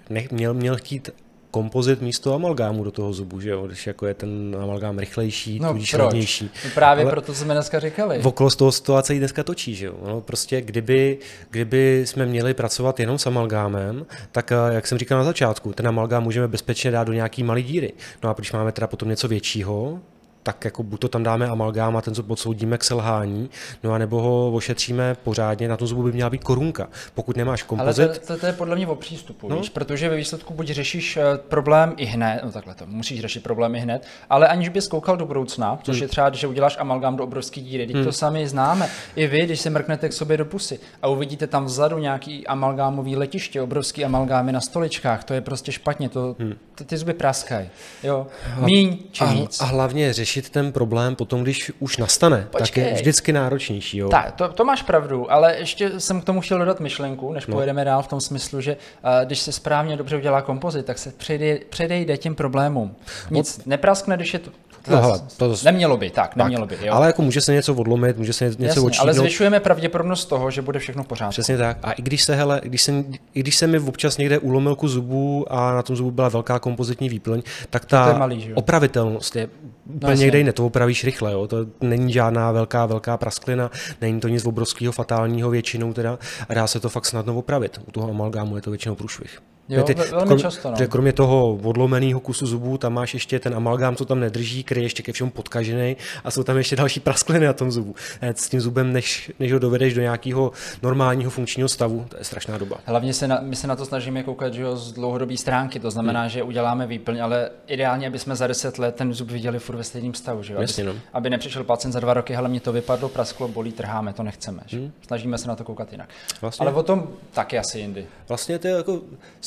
ne, 0.09 0.27
měl, 0.31 0.53
měl 0.53 0.75
chtít 0.75 1.09
kompozit 1.53 2.01
místo 2.01 2.33
amalgámu 2.33 2.83
do 2.83 2.91
toho 2.91 3.13
zubu, 3.13 3.39
že 3.39 3.49
jo? 3.49 3.67
když 3.67 3.87
jako 3.87 4.07
je 4.07 4.13
ten 4.13 4.57
amalgám 4.61 4.99
rychlejší, 4.99 5.59
no, 5.59 5.71
tudíž 5.73 5.93
levnější. 5.93 6.49
No 6.65 6.71
právě 6.73 7.03
Ale 7.03 7.11
proto 7.11 7.33
jsme 7.33 7.53
dneska 7.53 7.79
říkali. 7.79 8.21
V 8.21 8.27
okolo 8.27 8.49
z 8.49 8.55
toho 8.55 8.71
situace 8.71 9.15
i 9.15 9.19
dneska 9.19 9.43
točí, 9.43 9.75
že 9.75 9.85
jo? 9.85 9.95
No, 10.07 10.21
prostě 10.21 10.61
kdyby, 10.61 11.17
kdyby 11.49 12.03
jsme 12.07 12.25
měli 12.25 12.53
pracovat 12.53 12.99
jenom 12.99 13.17
s 13.17 13.27
amalgámem, 13.27 14.05
tak 14.31 14.51
eh, 14.51 14.55
jak 14.73 14.87
jsem 14.87 14.97
říkal 14.97 15.17
na 15.17 15.23
začátku, 15.23 15.73
ten 15.73 15.87
amalgám 15.87 16.23
můžeme 16.23 16.47
bezpečně 16.47 16.91
dát 16.91 17.03
do 17.03 17.13
nějaký 17.13 17.43
malé 17.43 17.61
díry. 17.61 17.93
No 18.23 18.29
a 18.29 18.33
když 18.33 18.51
máme 18.51 18.71
teda 18.71 18.87
potom 18.87 19.09
něco 19.09 19.27
většího, 19.27 19.99
tak 20.43 20.65
jako 20.65 20.83
buď 20.83 20.99
to 20.99 21.07
tam 21.07 21.23
dáme 21.23 21.47
amalgám 21.47 21.97
a 21.97 22.01
ten 22.01 22.15
zub 22.15 22.31
odsoudíme 22.31 22.77
k 22.77 22.83
selhání, 22.83 23.49
no 23.83 23.91
a 23.91 23.97
nebo 23.97 24.21
ho 24.21 24.51
ošetříme 24.53 25.15
pořádně, 25.23 25.67
na 25.67 25.77
tom 25.77 25.87
zubu 25.87 26.03
by 26.03 26.11
měla 26.11 26.29
být 26.29 26.43
korunka. 26.43 26.87
Pokud 27.15 27.37
nemáš 27.37 27.63
kompozit... 27.63 28.05
Ale 28.05 28.19
to, 28.19 28.27
to, 28.27 28.37
to 28.37 28.45
je 28.45 28.53
podle 28.53 28.75
mě 28.75 28.87
o 28.87 28.95
přístupu, 28.95 29.49
no? 29.49 29.55
víš, 29.55 29.69
protože 29.69 30.09
ve 30.09 30.15
výsledku 30.15 30.53
buď 30.53 30.67
řešíš 30.67 31.17
eh, 31.17 31.37
problém 31.37 31.93
i 31.97 32.05
hned, 32.05 32.41
no 32.43 32.51
takhle 32.51 32.75
to, 32.75 32.85
musíš 32.87 33.21
řešit 33.21 33.43
problém 33.43 33.75
i 33.75 33.79
hned, 33.79 34.07
ale 34.29 34.47
aniž 34.47 34.69
bys 34.69 34.87
koukal 34.87 35.17
do 35.17 35.25
budoucna, 35.25 35.79
což 35.83 35.95
hmm. 35.95 36.03
je 36.03 36.07
třeba, 36.07 36.29
když 36.29 36.43
uděláš 36.43 36.77
amalgám 36.79 37.15
do 37.15 37.23
obrovské 37.23 37.61
díry, 37.61 37.87
teď 37.87 37.95
hmm. 37.95 38.05
to 38.05 38.11
sami 38.11 38.47
známe. 38.47 38.89
I 39.15 39.27
vy, 39.27 39.45
když 39.45 39.59
se 39.59 39.69
mrknete 39.69 40.09
k 40.09 40.13
sobě 40.13 40.37
do 40.37 40.45
pusy 40.45 40.79
a 41.01 41.07
uvidíte 41.07 41.47
tam 41.47 41.65
vzadu 41.65 41.97
nějaký 41.97 42.47
amalgámový 42.47 43.15
letiště, 43.15 43.61
obrovský 43.61 44.05
amalgámy 44.05 44.51
na 44.51 44.61
stoličkách, 44.61 45.23
to 45.23 45.33
je 45.33 45.41
prostě 45.41 45.71
špatně, 45.71 46.09
to, 46.09 46.35
hmm. 46.39 46.53
ty 46.85 46.97
zuby 46.97 47.13
praskají. 47.13 47.69
Jo, 48.03 48.27
míň 48.59 48.97
či 49.11 49.23
a, 49.23 49.47
A 49.59 49.65
hlavně 49.65 50.13
řešit 50.13 50.32
řešit 50.33 50.49
ten 50.49 50.71
problém 50.71 51.15
potom, 51.15 51.43
když 51.43 51.71
už 51.79 51.97
nastane, 51.97 52.47
Počkej. 52.51 52.83
tak 52.83 52.91
je 52.91 52.93
vždycky 52.93 53.33
náročnější. 53.33 53.97
Jo? 53.97 54.09
Tak, 54.09 54.31
to, 54.31 54.47
to 54.47 54.65
máš 54.65 54.81
pravdu, 54.81 55.31
ale 55.31 55.55
ještě 55.57 55.99
jsem 55.99 56.21
k 56.21 56.25
tomu 56.25 56.41
chtěl 56.41 56.59
dodat 56.59 56.79
myšlenku, 56.79 57.33
než 57.33 57.47
no. 57.47 57.53
pojedeme 57.53 57.85
dál 57.85 58.03
v 58.03 58.07
tom 58.07 58.21
smyslu, 58.21 58.61
že 58.61 58.75
uh, 58.75 59.09
když 59.25 59.39
se 59.39 59.51
správně 59.51 59.97
dobře 59.97 60.17
udělá 60.17 60.41
kompozit, 60.41 60.85
tak 60.85 60.97
se 60.97 61.11
předej, 61.11 61.61
předejde 61.69 62.17
těm 62.17 62.35
problémům. 62.35 62.95
Nic 63.31 63.57
Od... 63.59 63.65
nepraskne, 63.65 64.15
když 64.15 64.33
je 64.33 64.39
to 64.39 64.51
No, 64.87 65.01
hele, 65.01 65.19
to 65.37 65.55
Nemělo 65.63 65.97
by, 65.97 66.09
tak, 66.09 66.35
nemělo 66.35 66.65
by. 66.65 66.77
Jo. 66.81 66.93
Ale 66.93 67.07
jako 67.07 67.21
může 67.21 67.41
se 67.41 67.53
něco 67.53 67.73
odlomit, 67.73 68.17
může 68.17 68.33
se 68.33 68.45
něco 68.45 68.85
Jasně, 68.85 68.99
Ale 68.99 69.13
zvyšujeme 69.13 69.59
pravděpodobnost 69.59 70.25
toho, 70.25 70.51
že 70.51 70.61
bude 70.61 70.79
všechno 70.79 71.03
v 71.03 71.07
pořádku. 71.07 71.31
Přesně 71.31 71.57
tak. 71.57 71.77
A 71.83 71.91
i 71.91 72.01
když 72.01 72.23
se, 72.23 72.35
hele, 72.35 72.61
když 72.63 72.81
se, 72.81 73.03
i 73.33 73.39
když 73.39 73.55
se 73.55 73.67
mi 73.67 73.79
občas 73.79 74.17
někde 74.17 74.39
ulomil 74.39 74.75
ku 74.75 74.87
zubu 74.87 75.45
a 75.53 75.71
na 75.71 75.81
tom 75.81 75.95
zubu 75.95 76.11
byla 76.11 76.29
velká 76.29 76.59
kompozitní 76.59 77.09
výplň, 77.09 77.41
tak 77.69 77.85
ta 77.85 78.07
je 78.07 78.13
malý, 78.13 78.53
opravitelnost 78.53 79.35
je 79.35 79.49
no, 79.63 79.69
úplně 79.93 80.15
no, 80.15 80.19
někde 80.19 80.37
jiné, 80.37 80.53
to 80.53 80.65
opravíš 80.65 81.03
rychle. 81.03 81.31
Jo. 81.31 81.47
To 81.47 81.57
není 81.81 82.13
žádná 82.13 82.51
velká, 82.51 82.85
velká 82.85 83.17
prasklina, 83.17 83.71
není 84.01 84.19
to 84.19 84.27
nic 84.27 84.45
obrovského, 84.45 84.91
fatálního 84.91 85.49
většinou 85.49 85.93
teda 85.93 86.19
a 86.49 86.53
dá 86.53 86.67
se 86.67 86.79
to 86.79 86.89
fakt 86.89 87.05
snadno 87.05 87.35
opravit. 87.35 87.79
U 87.87 87.91
toho 87.91 88.09
amalgámu 88.09 88.55
je 88.55 88.61
to 88.61 88.71
většinou 88.71 88.95
průšvih. 88.95 89.39
Jo, 89.69 89.83
ty, 89.83 89.93
velmi 89.93 90.27
krom, 90.27 90.39
často, 90.39 90.71
no. 90.71 90.87
kromě 90.87 91.13
toho 91.13 91.59
odlomeného 91.63 92.19
kusu 92.19 92.45
zubů, 92.45 92.77
tam 92.77 92.93
máš 92.93 93.13
ještě 93.13 93.39
ten 93.39 93.55
amalgám, 93.55 93.95
co 93.95 94.05
tam 94.05 94.19
nedrží, 94.19 94.63
který 94.63 94.81
je 94.81 94.85
ještě 94.85 95.03
ke 95.03 95.11
všemu 95.11 95.31
podkažený 95.31 95.97
a 96.23 96.31
jsou 96.31 96.43
tam 96.43 96.57
ještě 96.57 96.75
další 96.75 96.99
praskliny 96.99 97.45
na 97.45 97.53
tom 97.53 97.71
zubu. 97.71 97.95
S 98.21 98.49
tím 98.49 98.61
zubem, 98.61 98.93
než, 98.93 99.31
než 99.39 99.53
ho 99.53 99.59
dovedeš 99.59 99.93
do 99.93 100.01
nějakého 100.01 100.51
normálního 100.81 101.31
funkčního 101.31 101.69
stavu, 101.69 102.05
to 102.09 102.17
je 102.17 102.23
strašná 102.23 102.57
doba. 102.57 102.77
Hlavně 102.85 103.13
se 103.13 103.27
na, 103.27 103.39
my 103.41 103.55
se 103.55 103.67
na 103.67 103.75
to 103.75 103.85
snažíme 103.85 104.23
koukat 104.23 104.53
že 104.53 104.61
jo, 104.61 104.75
z 104.75 104.91
dlouhodobé 104.91 105.37
stránky, 105.37 105.79
to 105.79 105.91
znamená, 105.91 106.21
hmm. 106.21 106.29
že 106.29 106.43
uděláme 106.43 106.87
výplň, 106.87 107.23
ale 107.23 107.49
ideálně, 107.67 108.07
aby 108.07 108.19
jsme 108.19 108.35
za 108.35 108.47
deset 108.47 108.79
let 108.79 108.95
ten 108.95 109.13
zub 109.13 109.31
viděli 109.31 109.59
furt 109.59 109.75
ve 109.75 109.83
stejném 109.83 110.13
stavu, 110.13 110.43
že 110.43 110.53
jo? 110.53 110.61
Jasně, 110.61 110.83
aby, 110.83 110.93
no. 110.93 110.99
aby 111.13 111.29
nepřišel 111.29 111.63
pacient 111.63 111.91
za 111.91 111.99
dva 111.99 112.13
roky, 112.13 112.35
ale 112.35 112.49
mě 112.49 112.59
to 112.59 112.71
vypadlo, 112.71 113.09
prasklo, 113.09 113.47
bolí, 113.47 113.71
trháme, 113.71 114.13
to 114.13 114.23
nechceme. 114.23 114.61
Že? 114.65 114.77
Hmm. 114.77 114.91
Snažíme 115.07 115.37
se 115.37 115.47
na 115.47 115.55
to 115.55 115.63
koukat 115.63 115.91
jinak. 115.91 116.09
Vlastně. 116.41 116.65
Ale 116.65 116.75
o 116.75 116.83
tom 116.83 117.07
taky 117.31 117.59
asi 117.59 117.79
jindy. 117.79 118.05
Vlastně 118.27 118.59
to 118.59 118.67
je 118.67 118.73
jako 118.73 119.01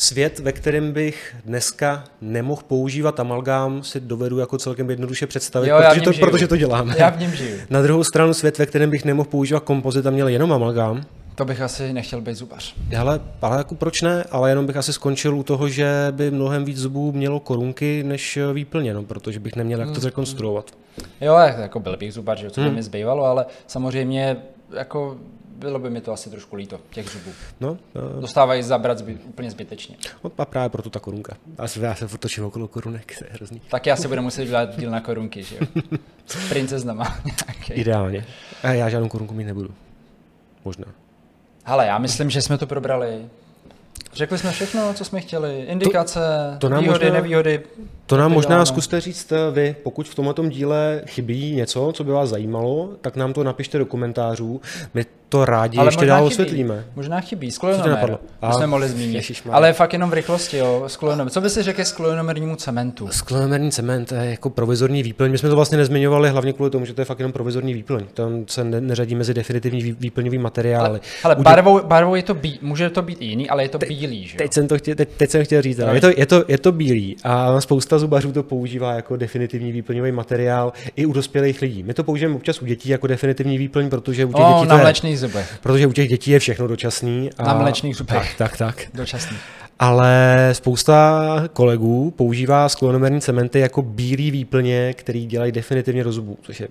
svět, 0.06 0.38
ve 0.38 0.52
kterém 0.52 0.92
bych 0.92 1.36
dneska 1.44 2.04
nemohl 2.20 2.62
používat 2.66 3.20
amalgám, 3.20 3.82
si 3.82 4.00
dovedu 4.00 4.38
jako 4.38 4.58
celkem 4.58 4.90
jednoduše 4.90 5.26
představit, 5.26 5.68
jo, 5.68 5.78
protože, 5.88 6.00
to, 6.00 6.12
protože 6.26 6.48
to 6.48 6.56
děláme. 6.56 6.94
Já 6.98 7.10
v 7.10 7.20
něm 7.20 7.30
žiju. 7.30 7.56
Na 7.70 7.82
druhou 7.82 8.04
stranu 8.04 8.34
svět, 8.34 8.58
ve 8.58 8.66
kterém 8.66 8.90
bych 8.90 9.04
nemohl 9.04 9.28
používat 9.28 9.62
kompozit 9.62 10.06
a 10.06 10.10
měl 10.10 10.28
jenom 10.28 10.52
amalgám. 10.52 11.04
To 11.34 11.44
bych 11.44 11.60
asi 11.60 11.92
nechtěl 11.92 12.20
být 12.20 12.34
zubař. 12.34 12.74
Ale, 12.98 13.20
ale 13.42 13.58
jako 13.58 13.74
proč 13.74 14.02
ne? 14.02 14.24
Ale 14.30 14.50
jenom 14.50 14.66
bych 14.66 14.76
asi 14.76 14.92
skončil 14.92 15.36
u 15.36 15.42
toho, 15.42 15.68
že 15.68 15.88
by 16.10 16.30
mnohem 16.30 16.64
víc 16.64 16.78
zubů 16.78 17.12
mělo 17.12 17.40
korunky 17.40 18.02
než 18.02 18.38
výplně, 18.52 18.94
no, 18.94 19.02
protože 19.02 19.40
bych 19.40 19.56
neměl 19.56 19.78
jak 19.78 19.88
to 19.88 19.92
hmm. 19.92 20.00
zrekonstruovat. 20.00 20.70
Jo, 21.20 21.34
jako 21.34 21.80
byl 21.80 21.96
bych 21.96 22.12
zubař, 22.12 22.38
že 22.38 22.50
co 22.50 22.60
by 22.60 22.66
hmm. 22.66 22.76
mi 22.76 22.82
zbývalo, 22.82 23.24
ale 23.24 23.46
samozřejmě 23.66 24.36
jako 24.72 25.16
bylo 25.58 25.78
by 25.78 25.90
mi 25.90 26.00
to 26.00 26.12
asi 26.12 26.30
trošku 26.30 26.56
líto, 26.56 26.80
těch 26.90 27.08
zubů. 27.08 27.30
No, 27.60 27.70
uh, 27.70 28.20
Dostávají 28.20 28.62
zabrat 28.62 28.98
zby, 28.98 29.18
úplně 29.24 29.50
zbytečně. 29.50 29.96
No, 30.24 30.30
a 30.38 30.44
právě 30.44 30.68
proto 30.68 30.90
ta 30.90 31.00
korunka. 31.00 31.36
Já 31.58 31.68
se, 31.68 31.80
já 31.80 31.94
se 31.94 32.08
furt 32.08 32.18
točím 32.18 32.44
okolo 32.44 32.68
korunek, 32.68 33.18
to 33.18 33.24
je 33.24 33.30
hrozný. 33.32 33.60
Tak 33.70 33.86
já 33.86 33.96
si 33.96 34.08
budu 34.08 34.22
muset 34.22 34.44
dělat 34.44 34.76
díl 34.76 34.90
na 34.90 35.00
korunky, 35.00 35.42
že 35.42 35.56
jo? 35.56 35.82
S 36.26 36.48
princeznama. 36.48 37.18
Ideálně. 37.72 38.26
A 38.62 38.72
já 38.72 38.88
žádnou 38.88 39.08
korunku 39.08 39.34
mít 39.34 39.44
nebudu. 39.44 39.74
Možná. 40.64 40.86
Ale 41.64 41.86
já 41.86 41.98
myslím, 41.98 42.30
že 42.30 42.42
jsme 42.42 42.58
to 42.58 42.66
probrali. 42.66 43.28
Řekli 44.16 44.38
jsme 44.38 44.52
všechno, 44.52 44.94
co 44.94 45.04
jsme 45.04 45.20
chtěli. 45.20 45.62
Indikace, 45.62 46.20
to, 46.52 46.58
to 46.58 46.68
nám 46.68 46.82
výhody, 46.82 47.04
možná, 47.04 47.20
nevýhody. 47.20 47.62
To 48.06 48.16
nám 48.16 48.32
možná 48.32 48.64
zkuste 48.64 49.00
říct 49.00 49.32
eh, 49.32 49.50
vy, 49.50 49.76
pokud 49.82 50.08
v 50.08 50.14
tomto 50.14 50.48
díle 50.48 51.02
chybí 51.06 51.54
něco, 51.54 51.92
co 51.92 52.04
by 52.04 52.12
vás 52.12 52.28
zajímalo, 52.28 52.90
tak 53.00 53.16
nám 53.16 53.32
to 53.32 53.44
napište 53.44 53.78
do 53.78 53.86
komentářů. 53.86 54.60
My 54.94 55.06
to 55.28 55.44
rádi 55.44 55.78
Ale 55.78 55.88
ještě 55.88 56.06
dál 56.06 56.18
chybí. 56.18 56.34
osvětlíme. 56.34 56.84
Možná 56.96 57.20
chybí, 57.20 57.50
sklonomer. 57.50 58.18
To 58.40 58.52
jsme 58.52 58.66
mohli 58.66 58.88
zmínit. 58.88 59.42
Ale 59.50 59.72
fakt 59.72 59.92
jenom 59.92 60.10
v 60.10 60.12
rychlosti, 60.12 60.56
jo, 60.56 60.84
sklonomer. 60.86 61.32
Co 61.32 61.40
by 61.40 61.50
si 61.50 61.62
řekl 61.62 61.84
sklonomernímu 61.84 62.56
cementu? 62.56 63.08
Sklonomerní 63.10 63.70
cement 63.70 64.12
je 64.12 64.30
jako 64.30 64.50
provizorní 64.50 65.02
výplň. 65.02 65.30
My 65.30 65.38
jsme 65.38 65.48
to 65.48 65.56
vlastně 65.56 65.78
nezmiňovali 65.78 66.28
hlavně 66.28 66.52
kvůli 66.52 66.70
tomu, 66.70 66.84
že 66.84 66.94
to 66.94 67.00
je 67.00 67.04
fakt 67.04 67.18
jenom 67.18 67.32
provizorní 67.32 67.74
výplň. 67.74 68.04
Tam 68.14 68.44
se 68.48 68.64
ne, 68.64 68.80
neřadí 68.80 69.14
mezi 69.14 69.34
definitivní 69.34 69.96
výplňový 70.00 70.38
materiály. 70.38 70.88
Ale, 70.88 71.00
ale 71.24 71.36
barvou, 71.36 71.80
barvou, 71.86 72.14
je 72.14 72.22
to 72.22 72.34
bí, 72.34 72.58
může 72.62 72.90
to 72.90 73.02
být 73.02 73.22
jiný, 73.22 73.48
ale 73.48 73.62
je 73.62 73.68
to 73.68 73.78
Te, 73.78 73.86
bílý, 73.86 74.26
že? 74.26 74.38
Teď 74.38 74.52
jsem 74.52 74.68
to 74.68 74.78
chtěl, 74.78 74.94
teď, 74.94 75.08
teď 75.16 75.30
jsem 75.30 75.44
chtěl 75.44 75.62
říct, 75.62 75.80
je 75.92 76.00
to, 76.00 76.08
je, 76.16 76.26
to, 76.26 76.44
je 76.48 76.58
to 76.58 76.72
bílý 76.72 77.16
a 77.24 77.60
spousta 77.60 77.98
zubařů 77.98 78.32
to 78.32 78.42
používá 78.42 78.92
jako 78.92 79.16
definitivní 79.16 79.72
výplňový 79.72 80.12
materiál 80.12 80.72
i 80.96 81.06
u 81.06 81.12
dospělých 81.12 81.62
lidí. 81.62 81.82
My 81.82 81.94
to 81.94 82.04
použijeme 82.04 82.34
občas 82.34 82.62
u 82.62 82.66
dětí 82.66 82.88
jako 82.88 83.06
definitivní 83.06 83.58
výplň, 83.58 83.88
protože 83.88 84.24
u 84.24 84.32
těch 84.32 84.46
dětí 84.46 84.68
na 84.68 84.76
mléčných 85.16 85.32
zubech. 85.32 85.58
Protože 85.62 85.86
u 85.86 85.92
těch 85.92 86.08
dětí 86.08 86.30
je 86.30 86.38
všechno 86.38 86.66
dočasný. 86.66 87.30
A... 87.38 87.44
Na 87.44 87.54
mléčných 87.54 87.96
zubech. 87.96 88.34
Tak, 88.36 88.36
tak, 88.36 88.56
tak. 88.56 88.86
Dočasný 88.94 89.36
ale 89.78 90.50
spousta 90.52 91.48
kolegů 91.52 92.10
používá 92.10 92.68
sklonomerní 92.68 93.20
cementy 93.20 93.60
jako 93.60 93.82
bílý 93.82 94.30
výplně, 94.30 94.94
který 94.96 95.26
dělají 95.26 95.52
definitivně 95.52 96.04
do 96.04 96.12
zubů, 96.12 96.38
což 96.42 96.60
je 96.60 96.68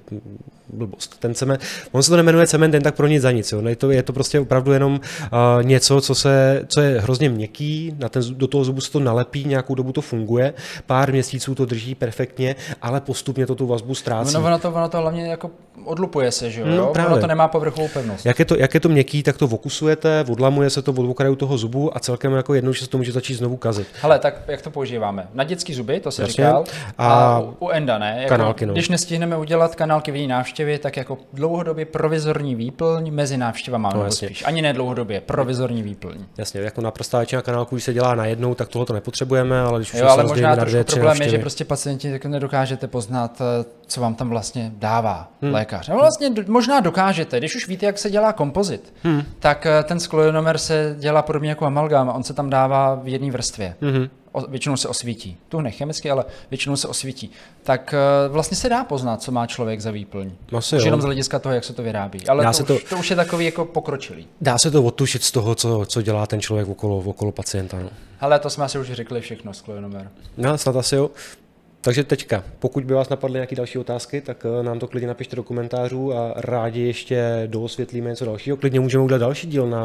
blbost. 0.73 1.19
Ten 1.19 1.33
cement, 1.33 1.61
on 1.91 2.03
se 2.03 2.09
to 2.09 2.17
nemenuje 2.17 2.47
cement 2.47 2.73
jen 2.73 2.83
tak 2.83 2.95
pro 2.95 3.07
nic 3.07 3.21
za 3.21 3.31
nic. 3.31 3.51
Jo. 3.51 3.61
Je, 3.67 3.75
to, 3.75 3.91
je 3.91 4.03
to 4.03 4.13
prostě 4.13 4.39
opravdu 4.39 4.71
jenom 4.71 4.93
uh, 4.93 5.63
něco, 5.63 6.01
co, 6.01 6.15
se, 6.15 6.63
co 6.67 6.81
je 6.81 6.99
hrozně 6.99 7.29
měkký, 7.29 7.95
na 7.99 8.09
ten, 8.09 8.23
do 8.29 8.47
toho 8.47 8.63
zubu 8.63 8.81
se 8.81 8.91
to 8.91 8.99
nalepí, 8.99 9.45
nějakou 9.45 9.75
dobu 9.75 9.91
to 9.91 10.01
funguje, 10.01 10.53
pár 10.85 11.11
měsíců 11.11 11.55
to 11.55 11.65
drží 11.65 11.95
perfektně, 11.95 12.55
ale 12.81 13.01
postupně 13.01 13.47
to 13.47 13.55
tu 13.55 13.67
vazbu 13.67 13.95
ztrácí. 13.95 14.33
No, 14.33 14.43
ono 14.45 14.59
to, 14.59 14.71
ono 14.71 14.89
to 14.89 14.97
hlavně 14.97 15.27
jako 15.27 15.51
odlupuje 15.85 16.31
se, 16.31 16.51
že 16.51 16.61
jo? 16.61 16.67
No, 16.67 16.87
právě. 16.87 17.11
Ono 17.11 17.21
to 17.21 17.27
nemá 17.27 17.47
povrchovou 17.47 17.87
pevnost. 17.87 18.25
Jak 18.25 18.39
je 18.39 18.45
to, 18.45 18.55
jak 18.55 18.73
je 18.73 18.79
to 18.79 18.89
měkký, 18.89 19.23
tak 19.23 19.37
to 19.37 19.47
vokusujete, 19.47 20.25
odlamuje 20.29 20.69
se 20.69 20.81
to 20.81 20.91
od 20.91 21.09
okraju 21.09 21.35
toho 21.35 21.57
zubu 21.57 21.97
a 21.97 21.99
celkem 21.99 22.33
jako 22.33 22.53
jednou, 22.53 22.73
že 22.73 22.85
se 22.85 22.89
to 22.95 22.99
může 22.99 23.11
začít 23.11 23.33
znovu 23.33 23.57
kazit. 23.57 23.87
Hele, 24.01 24.19
tak 24.19 24.41
jak 24.47 24.61
to 24.61 24.71
používáme? 24.71 25.27
Na 25.33 25.43
dětský 25.43 25.73
zuby, 25.73 25.99
to 25.99 26.11
se 26.11 26.27
říkal. 26.27 26.63
A, 26.97 27.13
a 27.13 27.39
u 27.59 27.69
enda 27.69 27.97
ne. 27.97 28.15
Jako, 28.17 28.29
kanálky, 28.29 28.65
no. 28.65 28.73
Když 28.73 28.89
nestihneme 28.89 29.37
udělat 29.37 29.75
kanálky 29.75 30.11
v 30.11 30.27
návštěvě, 30.27 30.79
tak 30.79 30.97
jako 30.97 31.17
dlouhodobě 31.33 31.85
provizorní 31.85 32.55
výplň 32.55 33.11
mezi 33.11 33.37
návštěvami. 33.37 33.87
No, 33.93 34.11
spíš. 34.11 34.43
Ani 34.45 34.61
ne 34.61 34.73
dlouhodobě, 34.73 35.21
provizorní 35.21 35.83
výplň. 35.83 36.17
Jasně, 36.37 36.61
jako 36.61 36.81
naprostá 36.81 37.17
většina 37.17 37.41
kanálků, 37.41 37.75
když 37.75 37.83
se 37.83 37.93
dělá 37.93 38.15
najednou, 38.15 38.55
tak 38.55 38.69
tohle 38.69 38.85
to 38.85 38.93
nepotřebujeme, 38.93 39.61
ale 39.61 39.79
když 39.79 39.93
už 39.93 39.99
jo, 39.99 40.07
ale 40.07 40.23
možná 40.23 40.55
trošku 40.55 40.83
problém 40.91 41.21
je, 41.21 41.29
že 41.29 41.37
prostě 41.37 41.65
pacienti 41.65 42.19
nedokážete 42.27 42.87
poznat, 42.87 43.41
eh, 43.41 43.65
co 43.87 44.01
vám 44.01 44.15
tam 44.15 44.29
vlastně 44.29 44.71
dává 44.75 45.31
hmm. 45.41 45.53
lékař. 45.53 45.87
No 45.87 45.95
vlastně 45.95 46.29
možná 46.47 46.79
dokážete, 46.79 47.37
když 47.37 47.55
už 47.55 47.67
víte, 47.67 47.85
jak 47.85 47.97
se 47.97 48.09
dělá 48.09 48.33
kompozit, 48.33 48.93
hmm. 49.03 49.23
tak 49.39 49.65
eh, 49.65 49.83
ten 49.83 49.99
sklonomer 49.99 50.57
se 50.57 50.95
dělá 50.99 51.21
podobně 51.21 51.49
jako 51.49 51.65
amalgám, 51.65 52.09
on 52.09 52.23
se 52.23 52.33
tam 52.33 52.49
dává 52.49 52.84
v 52.93 53.07
jedné 53.07 53.31
vrstvě. 53.31 53.75
Hmm. 53.81 54.09
O, 54.31 54.41
většinou 54.41 54.77
se 54.77 54.87
osvítí. 54.87 55.37
Tu 55.49 55.61
ne 55.61 55.71
chemicky, 55.71 56.11
ale 56.11 56.25
většinou 56.49 56.75
se 56.75 56.87
osvítí. 56.87 57.31
Tak 57.63 57.93
uh, 58.27 58.33
vlastně 58.33 58.57
se 58.57 58.69
dá 58.69 58.83
poznat, 58.83 59.21
co 59.21 59.31
má 59.31 59.47
člověk 59.47 59.81
za 59.81 59.91
výplň. 59.91 60.31
Asi 60.57 60.75
už 60.75 60.81
jo. 60.81 60.87
jenom 60.87 61.01
z 61.01 61.03
hlediska 61.03 61.39
toho, 61.39 61.55
jak 61.55 61.63
se 61.63 61.73
to 61.73 61.83
vyrábí. 61.83 62.27
Ale 62.27 62.43
dá 62.43 62.51
to, 62.51 62.57
se 62.57 62.63
to, 62.63 62.75
už, 62.75 62.83
to 62.83 62.97
už 62.97 63.09
je 63.09 63.15
takový 63.15 63.45
jako 63.45 63.65
pokročilý. 63.65 64.27
Dá 64.41 64.57
se 64.57 64.71
to 64.71 64.83
odtušit 64.83 65.23
z 65.23 65.31
toho, 65.31 65.55
co, 65.55 65.85
co 65.85 66.01
dělá 66.01 66.27
ten 66.27 66.41
člověk 66.41 66.67
okolo, 66.67 66.97
okolo 66.97 67.31
pacienta. 67.31 67.79
No. 67.79 67.89
Ale 68.19 68.39
to 68.39 68.49
jsme 68.49 68.65
asi 68.65 68.79
už 68.79 68.91
řekli 68.91 69.21
všechno, 69.21 69.53
sklonomer. 69.53 70.11
No, 70.37 70.57
snad 70.57 70.75
asi 70.75 70.95
jo. 70.95 71.11
Takže 71.85 72.03
teďka, 72.03 72.43
pokud 72.59 72.83
by 72.83 72.93
vás 72.93 73.09
napadly 73.09 73.33
nějaké 73.33 73.55
další 73.55 73.77
otázky, 73.77 74.21
tak 74.21 74.45
eh, 74.59 74.63
nám 74.63 74.79
to 74.79 74.87
klidně 74.87 75.07
napište 75.07 75.35
do 75.35 75.43
komentářů 75.43 76.13
a 76.13 76.33
rádi 76.35 76.81
ještě 76.81 77.43
doosvětlíme 77.47 78.09
něco 78.09 78.25
dalšího. 78.25 78.57
Klidně 78.57 78.79
můžeme 78.79 79.03
udělat 79.03 79.19
další 79.19 79.47
díl 79.47 79.67
na 79.67 79.83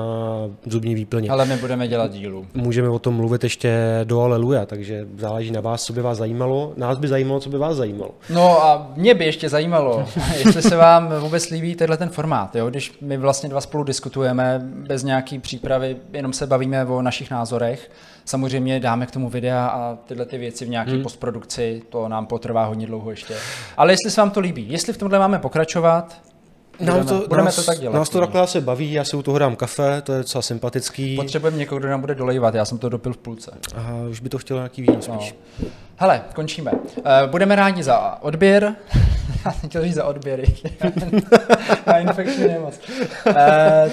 zubní 0.66 0.94
výplně. 0.94 1.30
Ale 1.30 1.44
my 1.44 1.56
budeme 1.56 1.88
dělat 1.88 2.12
dílu. 2.12 2.46
Můžeme 2.54 2.88
o 2.88 2.98
tom 2.98 3.14
mluvit 3.14 3.44
ještě 3.44 4.00
do 4.04 4.20
Aleluja, 4.20 4.66
takže 4.66 5.06
záleží 5.18 5.50
na 5.50 5.60
vás, 5.60 5.84
co 5.84 5.92
by 5.92 6.02
vás 6.02 6.18
zajímalo. 6.18 6.72
Nás 6.76 6.98
by 6.98 7.08
zajímalo, 7.08 7.40
co 7.40 7.50
by 7.50 7.58
vás 7.58 7.76
zajímalo. 7.76 8.10
No 8.30 8.64
a 8.64 8.92
mě 8.96 9.14
by 9.14 9.24
ještě 9.24 9.48
zajímalo, 9.48 10.04
jestli 10.44 10.62
se 10.62 10.76
vám 10.76 11.14
vůbec 11.20 11.50
líbí 11.50 11.74
tenhle 11.74 11.96
ten 11.96 12.08
formát, 12.08 12.56
jo? 12.56 12.70
když 12.70 12.98
my 13.00 13.16
vlastně 13.16 13.48
dva 13.48 13.60
spolu 13.60 13.84
diskutujeme 13.84 14.60
bez 14.62 15.02
nějaký 15.02 15.38
přípravy, 15.38 15.96
jenom 16.12 16.32
se 16.32 16.46
bavíme 16.46 16.84
o 16.84 17.02
našich 17.02 17.30
názorech 17.30 17.90
Samozřejmě 18.24 18.80
dáme 18.80 19.06
k 19.06 19.10
tomu 19.10 19.28
videa 19.28 19.66
a 19.66 19.98
tyhle 20.06 20.26
ty 20.26 20.38
věci 20.38 20.64
v 20.64 20.68
nějaké 20.68 20.90
hmm. 20.90 21.02
postprodukci, 21.02 21.82
to 21.88 22.08
nám 22.08 22.26
potrvá 22.26 22.64
hodně 22.64 22.86
dlouho 22.86 23.10
ještě. 23.10 23.34
Ale 23.76 23.92
jestli 23.92 24.10
se 24.10 24.20
vám 24.20 24.30
to 24.30 24.40
líbí, 24.40 24.66
jestli 24.68 24.92
v 24.92 24.98
tomhle 24.98 25.18
máme 25.18 25.38
pokračovat, 25.38 26.29
Budeme, 26.80 27.04
to, 27.04 27.24
budeme 27.28 27.44
nás, 27.44 27.56
to 27.56 27.62
tak 27.62 27.78
dělat. 27.78 27.94
Nás 27.94 28.08
to 28.08 28.20
takhle 28.20 28.46
se 28.46 28.60
baví, 28.60 28.92
já 28.92 29.04
si 29.04 29.16
u 29.16 29.22
toho 29.22 29.38
dám 29.38 29.56
kafe, 29.56 30.02
to 30.02 30.12
je 30.12 30.18
docela 30.18 30.42
sympatický. 30.42 31.16
Potřebujeme 31.16 31.56
někoho, 31.56 31.78
kdo 31.78 31.88
nám 31.88 32.00
bude 32.00 32.14
dolejvat, 32.14 32.54
já 32.54 32.64
jsem 32.64 32.78
to 32.78 32.88
dopil 32.88 33.12
v 33.12 33.16
půlce. 33.16 33.50
Aha, 33.74 33.94
už 34.10 34.20
by 34.20 34.28
to 34.28 34.38
chtěl 34.38 34.56
nějaký 34.56 34.82
víno 34.82 35.02
spíš. 35.02 35.34
No. 35.62 35.68
Hele, 35.96 36.22
končíme. 36.34 36.70
Uh, 36.72 37.02
budeme 37.26 37.56
rádi 37.56 37.82
za 37.82 38.22
odběr. 38.22 38.74
Já 39.44 39.52
jsem 39.52 39.68
chtěl 39.68 39.82
říct 39.82 39.94
za 39.94 40.04
odběry. 40.04 40.44
Na 41.86 41.98
infekční 41.98 42.46
nemoc. 42.46 42.80
Uh, 43.26 43.34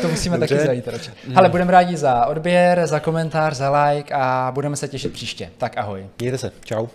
to 0.01 0.07
musíme 0.07 0.37
Dobře. 0.37 0.55
taky 0.55 0.67
zajít 0.67 0.87
radši. 0.87 1.11
Hmm. 1.25 1.35
Hele, 1.35 1.49
budeme 1.49 1.71
rádi 1.71 1.97
za 1.97 2.25
odběr, 2.25 2.87
za 2.87 2.99
komentář, 2.99 3.53
za 3.53 3.83
like 3.83 4.13
a 4.13 4.51
budeme 4.53 4.75
se 4.75 4.87
těšit 4.87 5.13
příště. 5.13 5.49
Tak 5.57 5.77
ahoj. 5.77 6.05
Mějte 6.19 6.37
se. 6.37 6.51
Čau. 6.65 6.87